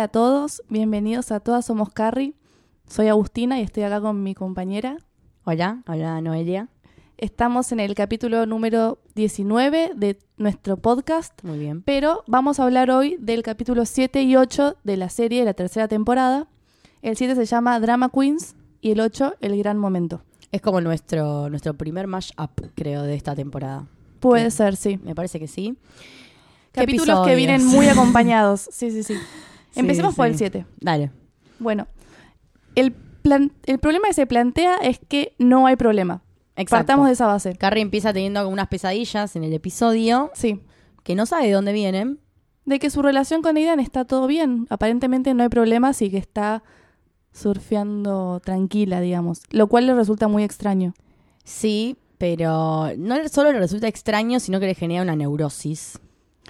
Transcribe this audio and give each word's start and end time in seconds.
Hola 0.00 0.06
a 0.06 0.12
todos, 0.12 0.62
bienvenidos 0.70 1.30
a 1.30 1.40
Todas 1.40 1.66
Somos 1.66 1.90
Carrie. 1.90 2.32
Soy 2.88 3.08
Agustina 3.08 3.60
y 3.60 3.64
estoy 3.64 3.82
acá 3.82 4.00
con 4.00 4.22
mi 4.22 4.34
compañera. 4.34 4.96
Hola, 5.44 5.82
hola 5.86 6.22
Noelia. 6.22 6.70
Estamos 7.18 7.70
en 7.70 7.80
el 7.80 7.94
capítulo 7.94 8.46
número 8.46 8.98
19 9.14 9.92
de 9.94 10.18
nuestro 10.38 10.78
podcast, 10.78 11.34
Muy 11.44 11.58
bien. 11.58 11.82
pero 11.82 12.24
vamos 12.26 12.58
a 12.58 12.64
hablar 12.64 12.90
hoy 12.90 13.18
del 13.20 13.42
capítulo 13.42 13.84
7 13.84 14.22
y 14.22 14.36
8 14.36 14.78
de 14.84 14.96
la 14.96 15.10
serie 15.10 15.40
de 15.40 15.44
la 15.44 15.52
tercera 15.52 15.86
temporada. 15.86 16.48
El 17.02 17.18
7 17.18 17.34
se 17.34 17.44
llama 17.44 17.78
Drama 17.78 18.08
Queens 18.08 18.56
y 18.80 18.92
el 18.92 19.00
8 19.00 19.34
El 19.42 19.58
Gran 19.58 19.76
Momento. 19.76 20.22
Es 20.50 20.62
como 20.62 20.80
nuestro, 20.80 21.50
nuestro 21.50 21.74
primer 21.74 22.06
mash-up, 22.06 22.72
creo, 22.74 23.02
de 23.02 23.16
esta 23.16 23.34
temporada. 23.34 23.86
Puede 24.18 24.50
ser, 24.50 24.76
sí. 24.76 24.98
Me 25.04 25.14
parece 25.14 25.38
que 25.38 25.46
sí. 25.46 25.76
¿Qué 26.72 26.80
Capítulos 26.80 27.26
que 27.26 27.34
vienen 27.34 27.66
muy 27.66 27.86
acompañados. 27.88 28.66
Sí, 28.72 28.90
sí, 28.90 29.02
sí. 29.02 29.14
Sí, 29.72 29.80
Empecemos 29.80 30.14
por 30.14 30.26
el 30.26 30.36
7. 30.36 30.66
Dale. 30.80 31.10
Bueno, 31.58 31.86
el, 32.74 32.92
plan- 32.92 33.52
el 33.66 33.78
problema 33.78 34.08
que 34.08 34.14
se 34.14 34.26
plantea 34.26 34.76
es 34.76 34.98
que 34.98 35.34
no 35.38 35.66
hay 35.66 35.76
problema. 35.76 36.22
Exacto. 36.56 36.76
Partamos 36.86 37.06
de 37.06 37.12
esa 37.12 37.26
base. 37.26 37.54
Carrie 37.56 37.82
empieza 37.82 38.12
teniendo 38.12 38.46
unas 38.48 38.68
pesadillas 38.68 39.34
en 39.36 39.44
el 39.44 39.52
episodio 39.52 40.30
Sí. 40.34 40.60
que 41.04 41.14
no 41.14 41.24
sabe 41.26 41.46
de 41.46 41.52
dónde 41.52 41.72
vienen. 41.72 42.20
De 42.66 42.78
que 42.78 42.90
su 42.90 43.00
relación 43.02 43.40
con 43.42 43.56
Aidan 43.56 43.80
está 43.80 44.04
todo 44.04 44.26
bien. 44.26 44.66
Aparentemente 44.70 45.32
no 45.34 45.42
hay 45.42 45.48
problemas 45.48 46.02
y 46.02 46.10
que 46.10 46.18
está 46.18 46.62
surfeando 47.32 48.40
tranquila, 48.44 49.00
digamos. 49.00 49.42
Lo 49.50 49.66
cual 49.68 49.86
le 49.86 49.94
resulta 49.94 50.28
muy 50.28 50.42
extraño. 50.44 50.94
Sí, 51.44 51.96
pero 52.18 52.90
no 52.98 53.16
solo 53.28 53.52
le 53.52 53.58
resulta 53.58 53.88
extraño, 53.88 54.40
sino 54.40 54.60
que 54.60 54.66
le 54.66 54.74
genera 54.74 55.02
una 55.02 55.16
neurosis 55.16 55.98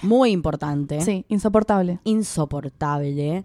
muy 0.02 0.30
importante. 0.30 1.00
Sí, 1.00 1.24
insoportable. 1.28 1.98
Insoportable. 2.04 3.44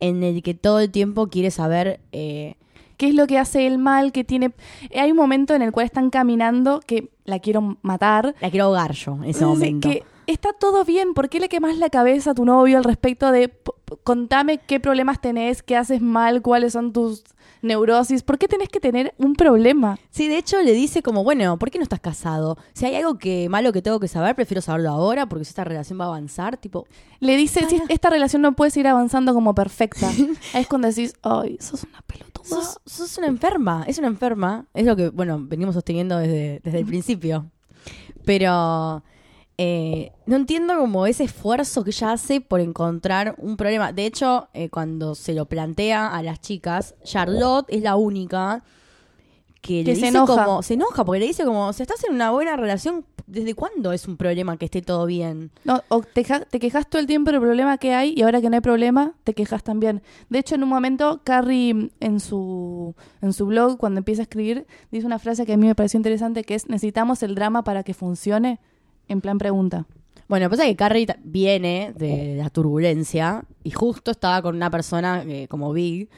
En 0.00 0.22
el 0.22 0.42
que 0.42 0.54
todo 0.54 0.80
el 0.80 0.90
tiempo 0.90 1.28
quiere 1.28 1.50
saber 1.50 2.00
eh, 2.12 2.56
¿Qué 2.96 3.08
es 3.08 3.14
lo 3.14 3.26
que 3.26 3.38
hace 3.38 3.66
él 3.66 3.78
mal? 3.78 4.12
Que 4.12 4.24
tiene. 4.24 4.52
Hay 4.94 5.10
un 5.10 5.16
momento 5.16 5.54
en 5.54 5.62
el 5.62 5.72
cual 5.72 5.86
están 5.86 6.10
caminando 6.10 6.80
que 6.86 7.10
la 7.24 7.38
quiero 7.40 7.76
matar. 7.82 8.34
La 8.40 8.50
quiero 8.50 8.66
ahogar 8.66 8.92
yo 8.92 9.14
en 9.14 9.24
ese 9.24 9.40
Sí, 9.40 9.44
momento. 9.44 9.88
Que 9.88 10.04
está 10.26 10.52
todo 10.52 10.84
bien. 10.84 11.14
¿Por 11.14 11.28
qué 11.28 11.40
le 11.40 11.48
quemas 11.48 11.76
la 11.78 11.90
cabeza 11.90 12.30
a 12.30 12.34
tu 12.34 12.44
novio 12.44 12.78
al 12.78 12.84
respecto 12.84 13.32
de 13.32 13.52
contame 14.04 14.58
qué 14.58 14.80
problemas 14.80 15.20
tenés, 15.20 15.62
qué 15.62 15.76
haces 15.76 16.00
mal, 16.00 16.42
cuáles 16.42 16.72
son 16.72 16.92
tus 16.92 17.24
neurosis? 17.64 18.22
¿Por 18.22 18.38
qué 18.38 18.48
tenés 18.48 18.68
que 18.68 18.80
tener 18.80 19.14
un 19.18 19.34
problema? 19.34 19.98
Sí, 20.10 20.28
de 20.28 20.38
hecho 20.38 20.62
le 20.62 20.72
dice 20.72 21.02
como, 21.02 21.24
bueno, 21.24 21.58
¿por 21.58 21.70
qué 21.70 21.78
no 21.78 21.82
estás 21.82 22.00
casado? 22.00 22.58
Si 22.72 22.86
hay 22.86 22.94
algo 22.96 23.18
que 23.18 23.48
malo 23.48 23.72
que 23.72 23.82
tengo 23.82 23.98
que 24.00 24.08
saber, 24.08 24.34
prefiero 24.34 24.60
saberlo 24.60 24.90
ahora 24.90 25.26
porque 25.28 25.44
si 25.44 25.50
esta 25.50 25.64
relación 25.64 25.98
va 25.98 26.04
a 26.04 26.08
avanzar, 26.08 26.56
tipo, 26.56 26.86
Le 27.20 27.36
dice, 27.36 27.66
si 27.68 27.80
esta 27.88 28.10
relación 28.10 28.42
no 28.42 28.52
puede 28.52 28.70
seguir 28.70 28.88
avanzando 28.88 29.34
como 29.34 29.54
perfecta. 29.54 30.10
es 30.54 30.66
cuando 30.66 30.88
decís, 30.88 31.14
ay, 31.22 31.56
sos 31.60 31.84
una 31.84 32.02
pelotuda. 32.06 32.44
sos, 32.44 32.78
sos 32.84 33.18
una 33.18 33.26
enferma, 33.26 33.84
es 33.86 33.98
una 33.98 34.08
enferma. 34.08 34.66
Es 34.74 34.84
lo 34.86 34.94
que, 34.96 35.08
bueno, 35.08 35.38
venimos 35.40 35.74
sosteniendo 35.74 36.18
desde, 36.18 36.60
desde 36.62 36.78
el 36.78 36.86
principio. 36.86 37.50
Pero 38.24 39.02
eh, 39.56 40.12
no 40.26 40.36
entiendo 40.36 40.76
como 40.78 41.06
ese 41.06 41.24
esfuerzo 41.24 41.84
que 41.84 41.90
ella 41.90 42.12
hace 42.12 42.40
por 42.40 42.60
encontrar 42.60 43.36
un 43.38 43.56
problema. 43.56 43.92
De 43.92 44.06
hecho, 44.06 44.48
eh, 44.52 44.68
cuando 44.68 45.14
se 45.14 45.34
lo 45.34 45.46
plantea 45.46 46.08
a 46.08 46.22
las 46.22 46.40
chicas, 46.40 46.94
Charlotte 47.04 47.66
es 47.68 47.82
la 47.82 47.94
única 47.94 48.64
que, 49.60 49.78
le 49.78 49.84
Que 49.84 49.94
se 49.94 50.06
dice 50.06 50.08
enoja. 50.08 50.44
como, 50.44 50.62
se 50.62 50.74
enoja 50.74 51.04
porque 51.04 51.20
le 51.20 51.26
dice 51.26 51.44
como, 51.44 51.72
si 51.72 51.82
estás 51.82 52.02
en 52.04 52.14
una 52.14 52.32
buena 52.32 52.56
relación, 52.56 53.06
¿desde 53.26 53.54
cuándo 53.54 53.92
es 53.92 54.08
un 54.08 54.16
problema 54.16 54.56
que 54.56 54.64
esté 54.64 54.82
todo 54.82 55.06
bien? 55.06 55.52
No, 55.64 55.82
o 55.88 56.02
te, 56.02 56.24
te 56.24 56.58
quejas 56.58 56.90
todo 56.90 57.00
el 57.00 57.06
tiempo 57.06 57.30
del 57.30 57.40
problema 57.40 57.78
que 57.78 57.94
hay 57.94 58.12
y 58.16 58.22
ahora 58.22 58.40
que 58.40 58.50
no 58.50 58.56
hay 58.56 58.60
problema, 58.60 59.14
te 59.22 59.34
quejas 59.34 59.62
también. 59.62 60.02
De 60.28 60.40
hecho, 60.40 60.56
en 60.56 60.64
un 60.64 60.68
momento, 60.68 61.20
Carrie 61.22 61.90
en 62.00 62.20
su, 62.20 62.94
en 63.22 63.32
su 63.32 63.46
blog, 63.46 63.78
cuando 63.78 63.98
empieza 63.98 64.22
a 64.22 64.24
escribir, 64.24 64.66
dice 64.90 65.06
una 65.06 65.20
frase 65.20 65.46
que 65.46 65.52
a 65.52 65.56
mí 65.56 65.66
me 65.66 65.76
pareció 65.76 65.96
interesante, 65.96 66.42
que 66.42 66.56
es, 66.56 66.68
necesitamos 66.68 67.22
el 67.22 67.36
drama 67.36 67.62
para 67.62 67.84
que 67.84 67.94
funcione, 67.94 68.58
en 69.08 69.20
plan 69.20 69.38
pregunta. 69.38 69.86
Bueno, 70.28 70.48
pasa 70.48 70.64
que 70.64 70.74
Carrie 70.76 71.06
viene 71.22 71.92
de 71.96 72.36
la 72.36 72.48
turbulencia 72.50 73.44
y 73.62 73.70
justo 73.70 74.10
estaba 74.10 74.40
con 74.42 74.56
una 74.56 74.70
persona 74.70 75.22
eh, 75.26 75.46
como 75.48 75.72
Big 75.72 76.08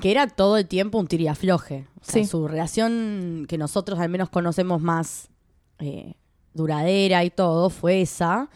que 0.00 0.12
era 0.12 0.28
todo 0.28 0.56
el 0.58 0.66
tiempo 0.68 0.98
un 0.98 1.08
tiriafloje. 1.08 1.86
O 2.00 2.04
sea, 2.04 2.22
Sí. 2.22 2.28
su 2.28 2.46
relación 2.46 3.46
que 3.48 3.58
nosotros 3.58 3.98
al 3.98 4.08
menos 4.10 4.28
conocemos 4.30 4.80
más 4.80 5.28
eh, 5.80 6.14
duradera 6.54 7.24
y 7.24 7.30
todo 7.30 7.68
fue 7.68 8.00
esa. 8.02 8.48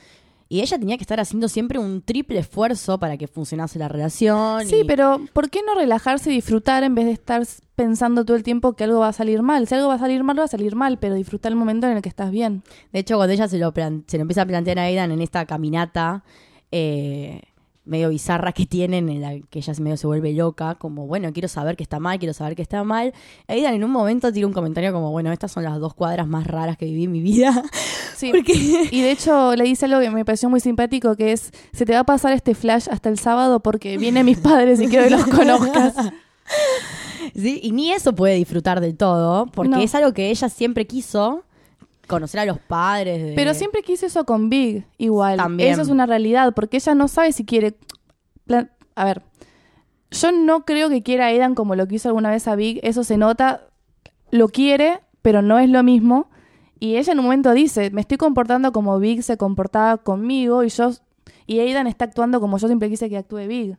Y 0.52 0.60
ella 0.60 0.78
tenía 0.78 0.98
que 0.98 1.02
estar 1.02 1.18
haciendo 1.18 1.48
siempre 1.48 1.78
un 1.78 2.02
triple 2.02 2.38
esfuerzo 2.40 2.98
para 2.98 3.16
que 3.16 3.26
funcionase 3.26 3.78
la 3.78 3.88
relación. 3.88 4.66
Sí, 4.66 4.80
y- 4.80 4.84
pero 4.84 5.18
¿por 5.32 5.48
qué 5.48 5.60
no 5.66 5.74
relajarse 5.74 6.30
y 6.30 6.34
disfrutar 6.34 6.84
en 6.84 6.94
vez 6.94 7.06
de 7.06 7.12
estar 7.12 7.42
pensando 7.74 8.26
todo 8.26 8.36
el 8.36 8.42
tiempo 8.42 8.74
que 8.74 8.84
algo 8.84 8.98
va 8.98 9.08
a 9.08 9.12
salir 9.14 9.40
mal? 9.40 9.66
Si 9.66 9.74
algo 9.74 9.88
va 9.88 9.94
a 9.94 9.98
salir 9.98 10.22
mal, 10.24 10.38
va 10.38 10.44
a 10.44 10.48
salir 10.48 10.76
mal, 10.76 10.98
pero 10.98 11.14
disfrutar 11.14 11.52
el 11.52 11.56
momento 11.56 11.86
en 11.86 11.96
el 11.96 12.02
que 12.02 12.10
estás 12.10 12.30
bien. 12.30 12.62
De 12.92 12.98
hecho, 12.98 13.16
cuando 13.16 13.32
ella 13.32 13.48
se 13.48 13.56
lo, 13.56 13.72
se 14.06 14.18
lo 14.18 14.22
empieza 14.22 14.42
a 14.42 14.46
plantear 14.46 14.78
a 14.78 14.82
Aidan 14.82 15.10
en 15.12 15.22
esta 15.22 15.46
caminata 15.46 16.22
eh, 16.70 17.40
medio 17.84 18.10
bizarra 18.10 18.52
que 18.52 18.64
tienen, 18.64 19.08
en 19.08 19.20
la 19.20 19.32
que 19.50 19.58
ella 19.58 19.72
medio 19.80 19.96
se 19.96 20.06
vuelve 20.06 20.32
loca, 20.32 20.76
como, 20.76 21.06
bueno, 21.06 21.32
quiero 21.32 21.48
saber 21.48 21.76
que 21.76 21.82
está 21.82 21.98
mal, 21.98 22.18
quiero 22.18 22.32
saber 22.32 22.54
que 22.54 22.62
está 22.62 22.84
mal. 22.84 23.12
Aidan 23.48 23.74
en 23.74 23.82
un 23.82 23.90
momento 23.90 24.32
tira 24.32 24.46
un 24.46 24.52
comentario 24.52 24.92
como, 24.92 25.10
bueno, 25.10 25.32
estas 25.32 25.50
son 25.50 25.64
las 25.64 25.78
dos 25.80 25.92
cuadras 25.94 26.26
más 26.28 26.46
raras 26.46 26.76
que 26.76 26.84
viví 26.84 27.04
en 27.04 27.12
mi 27.12 27.20
vida. 27.20 27.62
Sí. 28.14 28.30
Porque 28.30 28.52
Y 28.92 29.00
de 29.00 29.10
hecho 29.10 29.56
le 29.56 29.64
dice 29.64 29.86
algo 29.86 29.98
que 29.98 30.08
me 30.10 30.24
pareció 30.24 30.48
muy 30.48 30.60
simpático, 30.60 31.16
que 31.16 31.32
es, 31.32 31.50
se 31.72 31.84
te 31.84 31.92
va 31.92 32.00
a 32.00 32.04
pasar 32.04 32.32
este 32.32 32.54
flash 32.54 32.86
hasta 32.88 33.08
el 33.08 33.18
sábado 33.18 33.58
porque 33.60 33.98
vienen 33.98 34.24
mis 34.26 34.38
padres 34.38 34.80
y 34.80 34.86
quiero 34.86 35.04
que 35.06 35.10
los 35.10 35.26
conozcas. 35.26 35.94
¿sí? 37.34 37.60
Y 37.62 37.72
ni 37.72 37.90
eso 37.92 38.14
puede 38.14 38.34
disfrutar 38.36 38.80
del 38.80 38.96
todo, 38.96 39.46
porque 39.46 39.70
No. 39.70 39.80
es 39.80 39.94
algo 39.96 40.12
que 40.12 40.30
ella 40.30 40.48
siempre 40.48 40.86
quiso, 40.86 41.42
conocer 42.08 42.40
a 42.40 42.44
los 42.44 42.58
padres. 42.58 43.22
de- 43.22 43.32
Pero 43.34 43.54
siempre 43.54 43.82
quise 43.82 44.06
eso 44.06 44.24
con 44.24 44.50
Big, 44.50 44.84
igual. 44.98 45.36
También. 45.36 45.72
Eso 45.72 45.82
es 45.82 45.88
una 45.88 46.06
realidad, 46.06 46.52
porque 46.54 46.76
ella 46.78 46.94
no 46.94 47.08
sabe 47.08 47.32
si 47.32 47.44
quiere... 47.44 47.74
A 48.94 49.04
ver, 49.04 49.22
yo 50.10 50.32
no 50.32 50.64
creo 50.64 50.88
que 50.90 51.02
quiera 51.02 51.24
a 51.24 51.28
Aidan 51.28 51.54
como 51.54 51.74
lo 51.74 51.86
quiso 51.88 52.08
alguna 52.08 52.30
vez 52.30 52.46
a 52.48 52.54
Big, 52.56 52.80
eso 52.82 53.04
se 53.04 53.16
nota, 53.16 53.62
lo 54.30 54.48
quiere, 54.48 55.00
pero 55.22 55.40
no 55.42 55.58
es 55.58 55.70
lo 55.70 55.82
mismo. 55.82 56.28
Y 56.78 56.96
ella 56.96 57.12
en 57.12 57.20
un 57.20 57.26
momento 57.26 57.52
dice, 57.52 57.90
me 57.90 58.00
estoy 58.00 58.18
comportando 58.18 58.72
como 58.72 58.98
Big 58.98 59.22
se 59.22 59.36
comportaba 59.36 59.96
conmigo 59.98 60.64
y 60.64 60.68
yo... 60.68 60.90
Y 61.46 61.60
Aidan 61.60 61.86
está 61.86 62.04
actuando 62.04 62.40
como 62.40 62.58
yo 62.58 62.66
siempre 62.68 62.88
quise 62.88 63.08
que 63.08 63.16
actúe 63.16 63.46
Big. 63.48 63.76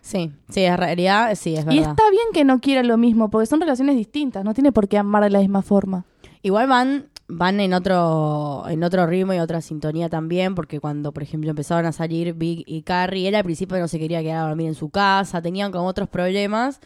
Sí, 0.00 0.32
sí, 0.48 0.62
en 0.64 0.76
realidad 0.76 1.34
sí, 1.36 1.54
es 1.54 1.62
Y 1.64 1.66
verdad. 1.78 1.90
está 1.90 2.10
bien 2.10 2.24
que 2.32 2.44
no 2.44 2.60
quiera 2.60 2.82
lo 2.82 2.96
mismo, 2.96 3.30
porque 3.30 3.46
son 3.46 3.60
relaciones 3.60 3.96
distintas, 3.96 4.44
no 4.44 4.52
tiene 4.54 4.72
por 4.72 4.88
qué 4.88 4.98
amar 4.98 5.22
de 5.22 5.30
la 5.30 5.38
misma 5.40 5.62
forma. 5.62 6.04
Igual 6.42 6.66
van, 6.68 7.06
van 7.28 7.60
en 7.60 7.74
otro, 7.74 8.64
en 8.68 8.84
otro 8.84 9.06
ritmo 9.06 9.34
y 9.34 9.38
otra 9.38 9.60
sintonía 9.60 10.08
también, 10.08 10.54
porque 10.54 10.80
cuando, 10.80 11.12
por 11.12 11.22
ejemplo, 11.22 11.50
empezaron 11.50 11.86
a 11.86 11.92
salir 11.92 12.34
Big 12.34 12.64
y 12.66 12.82
Carrie, 12.82 13.28
él 13.28 13.34
al 13.34 13.44
principio 13.44 13.78
no 13.78 13.88
se 13.88 13.98
quería 13.98 14.22
quedar 14.22 14.44
a 14.44 14.48
dormir 14.48 14.68
en 14.68 14.74
su 14.74 14.90
casa, 14.90 15.42
tenían 15.42 15.72
como 15.72 15.86
otros 15.86 16.08
problemas, 16.08 16.80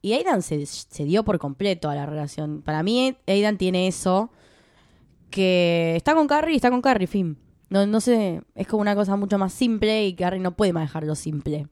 y 0.00 0.14
Aidan 0.14 0.42
se, 0.42 0.66
se 0.66 1.04
dio 1.04 1.24
por 1.24 1.38
completo 1.38 1.88
a 1.88 1.94
la 1.94 2.06
relación. 2.06 2.62
Para 2.62 2.82
mí, 2.82 3.16
Aidan 3.26 3.58
tiene 3.58 3.86
eso, 3.86 4.30
que 5.30 5.94
está 5.96 6.14
con 6.14 6.26
Carrie 6.26 6.54
y 6.54 6.56
está 6.56 6.70
con 6.70 6.82
Carrie, 6.82 7.06
fin. 7.06 7.38
No, 7.72 7.86
no 7.86 8.00
sé, 8.00 8.42
es 8.54 8.66
como 8.66 8.82
una 8.82 8.94
cosa 8.94 9.16
mucho 9.16 9.38
más 9.38 9.52
simple 9.52 10.06
y 10.06 10.14
Carrie 10.14 10.40
no 10.40 10.56
puede 10.56 10.74
manejar 10.74 11.04
lo 11.04 11.14
simple. 11.14 11.68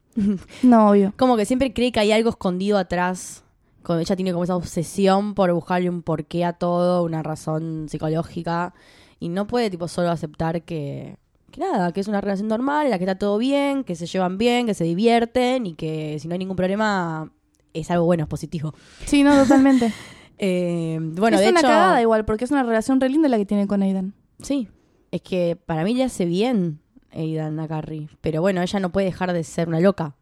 No, 0.62 0.90
obvio. 0.90 1.12
Como 1.18 1.36
que 1.36 1.44
siempre 1.44 1.74
cree 1.74 1.92
que 1.92 2.00
hay 2.00 2.10
algo 2.10 2.30
escondido 2.30 2.78
atrás. 2.78 3.44
Con, 3.82 4.00
ella 4.00 4.16
tiene 4.16 4.32
como 4.32 4.44
esa 4.44 4.56
obsesión 4.56 5.34
por 5.34 5.52
buscarle 5.52 5.88
un 5.88 6.02
porqué 6.02 6.44
a 6.44 6.52
todo, 6.52 7.04
una 7.04 7.22
razón 7.22 7.86
psicológica. 7.88 8.74
Y 9.18 9.28
no 9.28 9.46
puede 9.46 9.70
tipo 9.70 9.88
solo 9.88 10.10
aceptar 10.10 10.62
que, 10.62 11.16
que 11.50 11.60
nada, 11.60 11.92
que 11.92 12.00
es 12.00 12.08
una 12.08 12.20
relación 12.20 12.48
normal, 12.48 12.86
en 12.86 12.90
la 12.90 12.98
que 12.98 13.04
está 13.04 13.18
todo 13.18 13.38
bien, 13.38 13.84
que 13.84 13.96
se 13.96 14.06
llevan 14.06 14.38
bien, 14.38 14.66
que 14.66 14.74
se 14.74 14.84
divierten 14.84 15.66
y 15.66 15.74
que 15.74 16.18
si 16.18 16.28
no 16.28 16.32
hay 16.32 16.38
ningún 16.38 16.56
problema 16.56 17.30
es 17.74 17.90
algo 17.90 18.04
bueno, 18.04 18.24
es 18.24 18.28
positivo. 18.28 18.74
Sí, 19.06 19.22
no, 19.22 19.36
totalmente. 19.36 19.92
Eh, 20.42 20.96
bueno, 20.98 21.36
es 21.36 21.42
de 21.42 21.50
una 21.50 21.60
hecho, 21.60 21.68
cagada 21.68 22.00
igual, 22.00 22.24
porque 22.24 22.46
es 22.46 22.50
una 22.50 22.62
relación 22.62 22.98
re 22.98 23.10
linda 23.10 23.28
la 23.28 23.36
que 23.36 23.44
tiene 23.44 23.66
con 23.66 23.82
Aidan. 23.82 24.14
sí, 24.40 24.68
es 25.10 25.20
que 25.20 25.54
para 25.54 25.84
mí 25.84 25.92
le 25.92 26.02
hace 26.02 26.24
bien 26.24 26.80
Aidan 27.12 27.60
a 27.60 27.68
Carrie. 27.68 28.08
Pero 28.22 28.40
bueno, 28.40 28.62
ella 28.62 28.80
no 28.80 28.90
puede 28.90 29.04
dejar 29.04 29.34
de 29.34 29.44
ser 29.44 29.68
una 29.68 29.80
loca. 29.80 30.14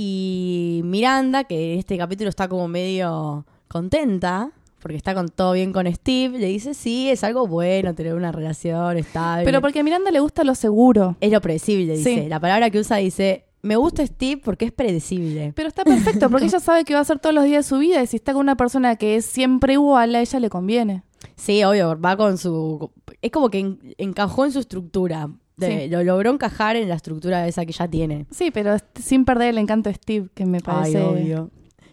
Y 0.00 0.80
Miranda, 0.84 1.42
que 1.42 1.72
en 1.72 1.80
este 1.80 1.98
capítulo 1.98 2.30
está 2.30 2.46
como 2.46 2.68
medio 2.68 3.44
contenta, 3.66 4.52
porque 4.80 4.96
está 4.96 5.12
con 5.12 5.28
todo 5.28 5.54
bien 5.54 5.72
con 5.72 5.92
Steve, 5.92 6.38
le 6.38 6.46
dice, 6.46 6.72
sí, 6.72 7.10
es 7.10 7.24
algo 7.24 7.48
bueno 7.48 7.92
tener 7.96 8.14
una 8.14 8.30
relación 8.30 8.96
estable. 8.96 9.44
Pero 9.44 9.60
porque 9.60 9.80
a 9.80 9.82
Miranda 9.82 10.12
le 10.12 10.20
gusta 10.20 10.44
lo 10.44 10.54
seguro. 10.54 11.16
Es 11.20 11.32
lo 11.32 11.40
predecible, 11.40 11.96
dice. 11.96 12.28
La 12.28 12.38
palabra 12.38 12.70
que 12.70 12.78
usa 12.78 12.98
dice, 12.98 13.46
me 13.62 13.74
gusta 13.74 14.06
Steve 14.06 14.40
porque 14.44 14.66
es 14.66 14.72
predecible. 14.72 15.52
Pero 15.56 15.66
está 15.66 15.82
perfecto, 15.82 16.30
porque 16.30 16.46
ella 16.46 16.60
sabe 16.60 16.84
que 16.84 16.92
va 16.94 17.00
a 17.00 17.02
hacer 17.02 17.18
todos 17.18 17.34
los 17.34 17.44
días 17.44 17.64
de 17.64 17.68
su 17.68 17.78
vida 17.80 18.00
y 18.00 18.06
si 18.06 18.14
está 18.18 18.32
con 18.34 18.42
una 18.42 18.56
persona 18.56 18.94
que 18.94 19.16
es 19.16 19.24
siempre 19.24 19.72
igual, 19.72 20.14
a 20.14 20.20
ella 20.20 20.38
le 20.38 20.48
conviene. 20.48 21.02
Sí, 21.34 21.64
obvio, 21.64 22.00
va 22.00 22.16
con 22.16 22.38
su... 22.38 22.92
Es 23.20 23.32
como 23.32 23.50
que 23.50 23.58
en- 23.58 23.94
encajó 23.98 24.44
en 24.44 24.52
su 24.52 24.60
estructura. 24.60 25.28
De- 25.58 25.82
Sí. 25.84 25.88
lo 25.88 26.02
logró 26.04 26.30
encajar 26.32 26.76
en 26.76 26.88
la 26.88 26.94
estructura 26.94 27.46
esa 27.46 27.66
que 27.66 27.72
ya 27.72 27.86
tiene. 27.88 28.26
Sí, 28.30 28.50
pero 28.50 28.76
sin 28.98 29.24
perder 29.24 29.50
el 29.50 29.58
encanto 29.58 29.90
de 29.90 29.94
Steve, 29.96 30.28
que 30.34 30.46
me 30.46 30.60
parece... 30.60 30.96
Ay, 30.98 31.04
obvio. 31.04 31.50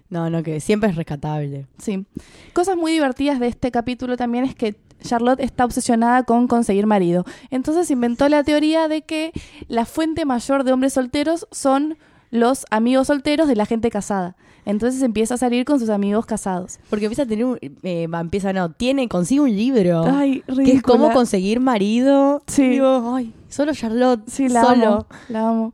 No, 0.09 0.29
no, 0.29 0.44
que 0.44 0.59
siempre 0.59 0.89
es 0.89 0.95
rescatable. 0.95 1.65
Sí. 1.79 2.06
Cosas 2.53 2.77
muy 2.77 2.91
divertidas 2.94 3.39
de 3.39 3.47
este 3.47 3.71
capítulo 3.71 4.15
también 4.17 4.45
es 4.45 4.56
que 4.56 4.75
Charlotte 5.03 5.39
está 5.39 5.65
obsesionada 5.65 6.23
con 6.23 6.47
conseguir 6.47 6.85
marido. 6.85 7.25
Entonces 7.50 7.89
inventó 7.91 8.29
la 8.29 8.44
teoría 8.44 8.88
de 8.88 9.01
que 9.01 9.31
la 9.68 9.85
fuente 9.85 10.23
mayor 10.25 10.63
de 10.63 10.71
hombres 10.73 10.94
solteros 10.94 11.47
son 11.51 11.97
los 12.31 12.65
amigos 12.69 13.07
solteros 13.07 13.47
de 13.47 13.56
la 13.56 13.65
gente 13.65 13.89
casada. 13.89 14.35
Entonces 14.65 15.01
empieza 15.03 15.35
a 15.35 15.38
salir 15.38 15.63
con 15.65 15.79
sus 15.79 15.89
amigos 15.89 16.25
casados. 16.25 16.79
Porque 16.89 17.06
empieza 17.06 17.23
a 17.23 17.25
tener 17.27 17.45
un, 17.45 17.57
eh, 17.61 18.07
empieza, 18.11 18.51
no, 18.53 18.71
tiene, 18.71 19.07
consigue 19.07 19.41
un 19.41 19.56
libro. 19.56 20.03
Ay, 20.07 20.41
que 20.41 20.51
es 20.51 20.57
ridícula. 20.57 20.81
cómo 20.97 21.11
conseguir 21.13 21.59
marido. 21.59 22.41
Sí. 22.47 22.69
Digo, 22.69 23.13
ay, 23.15 23.31
solo 23.56 23.74
Charlotte. 23.74 24.24
Sí, 24.28 24.50
la 24.50 24.63
solo. 24.63 24.86
amo, 24.86 25.07
la 25.30 25.48
amo. 25.48 25.74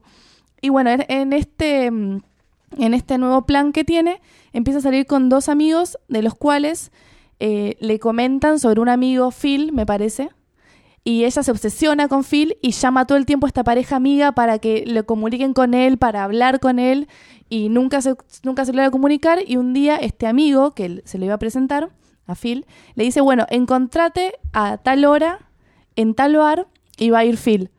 Y 0.60 0.68
bueno, 0.68 0.90
en, 0.90 1.04
en 1.08 1.32
este 1.32 1.90
mm, 1.90 2.20
en 2.78 2.94
este 2.94 3.18
nuevo 3.18 3.42
plan 3.42 3.72
que 3.72 3.84
tiene, 3.84 4.20
empieza 4.52 4.78
a 4.78 4.82
salir 4.82 5.06
con 5.06 5.28
dos 5.28 5.48
amigos, 5.48 5.98
de 6.08 6.22
los 6.22 6.34
cuales 6.34 6.90
eh, 7.40 7.76
le 7.80 7.98
comentan 7.98 8.58
sobre 8.58 8.80
un 8.80 8.88
amigo, 8.88 9.30
Phil, 9.30 9.72
me 9.72 9.86
parece. 9.86 10.30
Y 11.04 11.24
ella 11.24 11.42
se 11.42 11.50
obsesiona 11.50 12.06
con 12.06 12.22
Phil 12.22 12.56
y 12.62 12.70
llama 12.70 13.06
todo 13.06 13.18
el 13.18 13.26
tiempo 13.26 13.46
a 13.46 13.48
esta 13.48 13.64
pareja 13.64 13.96
amiga 13.96 14.32
para 14.32 14.60
que 14.60 14.84
le 14.86 15.02
comuniquen 15.02 15.52
con 15.52 15.74
él, 15.74 15.98
para 15.98 16.22
hablar 16.22 16.60
con 16.60 16.78
él. 16.78 17.08
Y 17.48 17.68
nunca 17.70 18.00
se, 18.00 18.14
nunca 18.44 18.64
se 18.64 18.72
logra 18.72 18.90
comunicar. 18.92 19.40
Y 19.44 19.56
un 19.56 19.72
día 19.72 19.96
este 19.96 20.28
amigo, 20.28 20.72
que 20.74 21.02
se 21.04 21.18
le 21.18 21.26
iba 21.26 21.34
a 21.34 21.38
presentar, 21.38 21.90
a 22.26 22.36
Phil, 22.36 22.66
le 22.94 23.02
dice, 23.02 23.20
bueno, 23.20 23.46
encontrate 23.50 24.34
a 24.52 24.78
tal 24.78 25.04
hora, 25.04 25.40
en 25.96 26.14
tal 26.14 26.36
bar, 26.36 26.68
y 27.02 27.10
va 27.10 27.20
a 27.20 27.24
ir 27.24 27.36
Phil. 27.36 27.70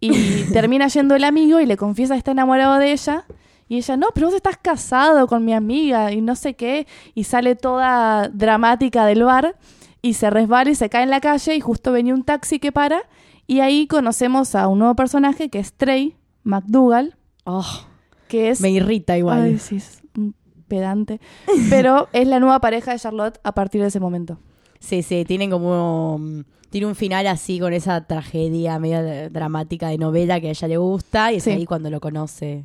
Y 0.00 0.10
termina 0.52 0.88
yendo 0.88 1.14
el 1.14 1.24
amigo 1.24 1.60
y 1.60 1.66
le 1.66 1.76
confiesa 1.76 2.14
que 2.14 2.18
está 2.18 2.30
enamorado 2.32 2.78
de 2.78 2.92
ella. 2.92 3.24
Y 3.68 3.76
ella, 3.76 3.96
no, 3.96 4.08
pero 4.14 4.26
vos 4.26 4.34
estás 4.34 4.56
casado 4.56 5.26
con 5.26 5.44
mi 5.44 5.54
amiga 5.54 6.12
y 6.12 6.20
no 6.20 6.36
sé 6.36 6.54
qué. 6.54 6.86
Y 7.14 7.24
sale 7.24 7.56
toda 7.56 8.28
dramática 8.28 9.06
del 9.06 9.24
bar 9.24 9.56
y 10.02 10.14
se 10.14 10.30
resbala 10.30 10.70
y 10.70 10.74
se 10.74 10.88
cae 10.90 11.02
en 11.02 11.10
la 11.10 11.20
calle 11.20 11.54
y 11.56 11.60
justo 11.60 11.92
venía 11.92 12.14
un 12.14 12.24
taxi 12.24 12.58
que 12.58 12.72
para. 12.72 13.02
Y 13.46 13.60
ahí 13.60 13.86
conocemos 13.86 14.54
a 14.54 14.68
un 14.68 14.78
nuevo 14.78 14.94
personaje 14.94 15.50
que 15.50 15.58
es 15.58 15.72
Trey 15.74 16.16
McDougall, 16.42 17.16
Oh, 17.44 17.86
que 18.28 18.48
es... 18.48 18.60
me 18.62 18.70
irrita 18.70 19.18
igual. 19.18 19.42
Ay, 19.42 19.58
sí, 19.58 19.76
es 19.76 20.02
un 20.16 20.34
pedante. 20.66 21.20
Pero 21.68 22.08
es 22.12 22.26
la 22.26 22.40
nueva 22.40 22.60
pareja 22.60 22.92
de 22.92 22.98
Charlotte 22.98 23.38
a 23.44 23.52
partir 23.52 23.82
de 23.82 23.88
ese 23.88 24.00
momento. 24.00 24.38
Sí, 24.84 25.02
sí, 25.02 25.24
tienen 25.24 25.50
como. 25.50 26.18
mm, 26.20 26.40
Tiene 26.70 26.88
un 26.88 26.94
final 26.96 27.26
así 27.28 27.60
con 27.60 27.72
esa 27.72 28.04
tragedia 28.04 28.78
medio 28.80 29.30
dramática 29.30 29.88
de 29.88 29.96
novela 29.98 30.40
que 30.40 30.48
a 30.48 30.50
ella 30.50 30.66
le 30.68 30.76
gusta. 30.76 31.32
Y 31.32 31.36
es 31.36 31.44
Sí. 31.44 31.50
ahí 31.50 31.66
cuando 31.66 31.88
lo 31.88 32.00
conoce. 32.00 32.64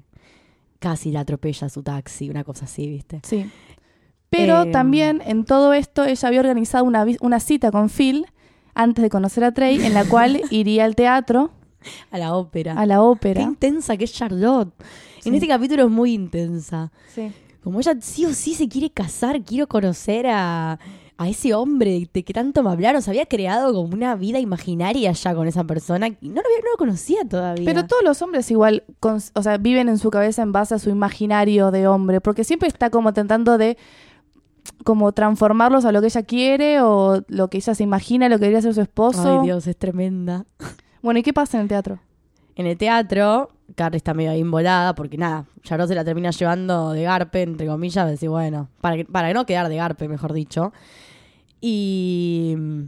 Casi 0.80 1.12
la 1.12 1.20
atropella 1.22 1.70
su 1.70 1.84
taxi, 1.84 2.30
una 2.30 2.44
cosa 2.44 2.66
así, 2.66 2.88
¿viste? 2.88 3.20
Sí. 3.24 3.46
Pero 4.30 4.64
Eh, 4.64 4.72
también 4.72 5.22
en 5.26 5.44
todo 5.46 5.74
esto 5.74 6.06
ella 6.06 6.28
había 6.28 6.40
organizado 6.40 6.86
una, 6.86 7.06
una 7.22 7.40
cita 7.40 7.70
con 7.72 7.90
Phil 7.90 8.26
antes 8.74 9.02
de 9.04 9.10
conocer 9.10 9.44
a 9.44 9.52
Trey, 9.54 9.84
en 9.86 9.94
la 9.94 10.06
cual 10.06 10.42
iría 10.52 10.86
al 10.86 10.96
teatro, 10.96 11.52
A 12.12 12.18
la 12.18 12.34
ópera. 12.34 12.74
a 12.80 12.86
la 12.86 12.96
Qué 12.96 13.00
ópera. 13.00 13.42
intensa 13.42 13.96
que 13.98 14.06
es 14.06 14.14
Charlotte. 14.14 14.74
En 15.26 15.34
este 15.36 15.48
capítulo 15.48 15.84
es 15.84 15.90
muy 15.92 16.14
intensa. 16.14 16.92
Sí. 17.14 17.32
Como 17.64 17.80
ella 17.80 17.94
sí 18.02 18.26
o 18.26 18.34
sí 18.34 18.54
se 18.56 18.68
quiere 18.68 18.90
casar, 18.90 19.42
quiero 19.44 19.68
conocer 19.68 20.26
a, 20.28 20.80
a 21.22 21.28
ese 21.28 21.54
hombre 21.54 22.10
de 22.14 22.24
que 22.24 22.32
tanto 22.34 22.64
me 22.64 22.70
hablaron. 22.72 23.02
Se 23.02 23.10
había 23.10 23.26
creado 23.26 23.74
como 23.74 23.94
una 23.94 24.16
vida 24.16 24.40
imaginaria 24.40 25.12
ya 25.12 25.36
con 25.36 25.48
esa 25.50 25.66
persona 25.66 26.08
y 26.08 26.16
no 26.30 26.36
lo, 26.36 26.42
había- 26.48 26.60
no 26.64 26.72
lo 26.72 26.78
conocía 26.78 27.26
todavía. 27.28 27.66
Pero 27.66 27.86
todos 27.86 28.04
los 28.04 28.22
hombres 28.22 28.50
igual, 28.52 28.84
con- 29.02 29.20
o 29.36 29.44
sea, 29.44 29.58
viven 29.58 29.90
en 29.90 29.98
su 29.98 30.10
cabeza 30.12 30.44
en 30.44 30.54
base 30.54 30.76
a 30.76 30.80
su 30.80 30.90
imaginario 30.90 31.72
de 31.72 31.88
hombre, 31.90 32.22
porque 32.22 32.46
siempre 32.46 32.70
está 32.70 32.90
como 32.90 33.12
tratando 33.14 33.58
de 33.58 33.78
como 34.84 35.12
transformarlos 35.12 35.84
a 35.86 35.92
lo 35.92 36.00
que 36.00 36.08
ella 36.08 36.24
quiere 36.24 36.82
o 36.82 37.22
lo 37.28 37.50
que 37.50 37.58
ella 37.58 37.76
se 37.76 37.84
imagina, 37.84 38.30
lo 38.30 38.36
que 38.38 38.46
debería 38.46 38.62
ser 38.62 38.74
su 38.74 38.82
esposo. 38.82 39.40
Ay, 39.42 39.46
Dios, 39.48 39.68
es 39.68 39.78
tremenda. 39.78 40.46
Bueno, 41.02 41.20
¿y 41.20 41.24
qué 41.24 41.32
pasa 41.32 41.56
en 41.58 41.64
el 41.64 41.70
teatro? 41.70 42.00
En 42.56 42.66
el 42.66 42.78
teatro, 42.78 43.52
Carrie 43.76 43.96
está 43.96 44.14
medio 44.14 44.32
ahí 44.32 44.42
embolada 44.42 44.94
porque 44.96 45.18
nada, 45.18 45.46
Charlotte 45.64 45.88
se 45.88 45.96
la 45.96 46.04
termina 46.04 46.32
llevando 46.32 46.92
de 46.92 47.04
garpe, 47.04 47.42
entre 47.42 47.68
comillas, 47.68 48.06
decir, 48.10 48.28
bueno, 48.28 48.68
para, 48.82 48.98
que- 48.98 49.06
para 49.06 49.32
no 49.34 49.46
quedar 49.46 49.70
de 49.70 49.78
garpe, 49.78 50.10
mejor 50.10 50.34
dicho. 50.34 50.74
Y 51.62 52.56
mm, 52.58 52.84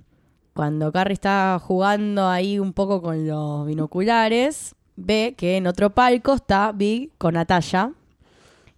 cuando 0.54 0.92
Carrie 0.92 1.14
está 1.14 1.60
jugando 1.62 2.28
ahí 2.28 2.60
un 2.60 2.74
poco 2.74 3.02
con 3.02 3.28
los 3.28 3.66
binoculares, 3.66 4.76
ve 4.96 5.36
que 5.38 5.58
en 5.58 5.68
otro 5.68 5.90
palco 5.90 6.34
está 6.34 6.72
Big 6.72 7.12
con 7.18 7.34
Natalia. 7.34 7.94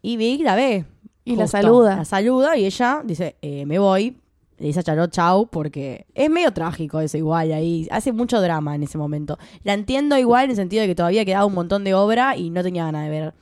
Y 0.02 0.18
Big 0.18 0.42
la 0.42 0.56
ve. 0.56 0.86
Y 1.26 1.36
la 1.36 1.48
saluda. 1.48 1.98
La 1.98 2.06
saluda 2.06 2.58
y 2.58 2.66
ella 2.66 3.02
dice, 3.04 3.36
eh, 3.42 3.66
me 3.66 3.80
voy. 3.80 4.18
Le 4.58 4.68
dice 4.68 4.80
a 4.80 5.08
chau 5.10 5.48
porque 5.48 6.06
es 6.14 6.30
medio 6.30 6.52
trágico 6.54 7.00
eso 7.00 7.18
igual 7.18 7.52
ahí. 7.52 7.88
Hace 7.92 8.12
mucho 8.12 8.40
drama 8.40 8.76
en 8.76 8.84
ese 8.84 8.98
momento. 8.98 9.38
La 9.64 9.74
entiendo 9.74 10.18
igual 10.18 10.46
en 10.46 10.50
el 10.52 10.56
sentido 10.56 10.82
de 10.82 10.88
que 10.88 10.96
todavía 10.96 11.26
quedaba 11.26 11.46
un 11.46 11.54
montón 11.54 11.84
de 11.84 11.94
obra 11.94 12.38
y 12.38 12.50
no 12.50 12.62
tenía 12.62 12.86
ganas 12.86 13.06
de 13.06 13.10
ver 13.10 13.34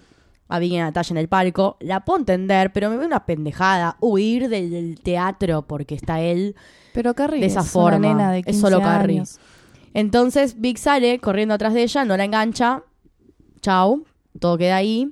a 0.52 0.60
Big 0.60 0.74
y 0.74 0.78
a 0.78 0.84
Natalia 0.84 1.12
en 1.12 1.18
el 1.18 1.28
palco. 1.28 1.78
La 1.80 2.06
puedo 2.06 2.20
entender, 2.20 2.72
pero 2.74 2.90
me 2.90 2.98
ve 2.98 3.06
una 3.06 3.26
pendejada 3.26 3.98
huir 4.00 4.50
del, 4.50 5.00
teatro 5.02 5.64
porque 5.64 5.96
está 5.96 6.22
él 6.22 6.56
Pero 6.94 7.14
Carrie 7.16 7.40
de 7.40 7.48
esa 7.48 7.62
es 7.62 7.70
forma. 7.72 7.98
una 7.98 8.08
nena 8.10 8.32
de 8.32 8.40
es 8.40 8.46
15 8.46 8.60
solo 8.62 8.80
Carrie. 8.82 9.18
años. 9.18 9.40
Entonces 9.94 10.60
Big 10.60 10.78
sale 10.78 11.20
corriendo 11.20 11.54
atrás 11.56 11.74
de 11.74 11.84
ella, 11.84 12.06
no 12.06 12.16
la 12.18 12.26
engancha. 12.26 12.84
Chau. 13.62 14.06
Todo 14.40 14.58
queda 14.58 14.78
ahí. 14.78 15.12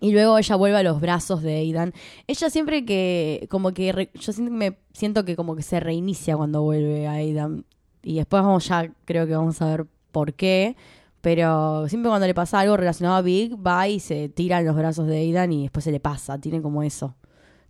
Y 0.00 0.12
luego 0.12 0.38
ella 0.38 0.56
vuelve 0.56 0.78
a 0.78 0.82
los 0.82 1.00
brazos 1.00 1.42
de 1.42 1.56
Aidan. 1.56 1.92
Ella 2.26 2.48
siempre 2.48 2.84
que, 2.86 3.46
como 3.50 3.72
que, 3.72 3.92
re- 3.92 4.10
yo 4.14 4.32
siento 4.32 4.50
me, 4.52 4.78
siento 4.92 5.24
que 5.26 5.36
como 5.36 5.54
que 5.56 5.62
se 5.62 5.78
reinicia 5.78 6.36
cuando 6.36 6.62
vuelve 6.62 7.06
a 7.06 7.12
Aidan. 7.12 7.64
Y 8.02 8.16
después 8.16 8.42
vamos 8.42 8.66
ya, 8.66 8.90
creo 9.04 9.26
que 9.26 9.36
vamos 9.36 9.60
a 9.60 9.66
ver 9.66 9.86
por 10.10 10.32
qué. 10.32 10.74
Pero 11.20 11.86
siempre 11.88 12.08
cuando 12.08 12.26
le 12.26 12.34
pasa 12.34 12.60
algo 12.60 12.76
relacionado 12.76 13.16
a 13.16 13.22
Big, 13.22 13.54
va 13.64 13.88
y 13.88 14.00
se 14.00 14.28
tira 14.28 14.60
en 14.60 14.66
los 14.66 14.76
brazos 14.76 15.06
de 15.06 15.18
Aidan 15.18 15.52
y 15.52 15.62
después 15.62 15.84
se 15.84 15.92
le 15.92 16.00
pasa. 16.00 16.38
Tiene 16.38 16.62
como 16.62 16.82
eso. 16.82 17.14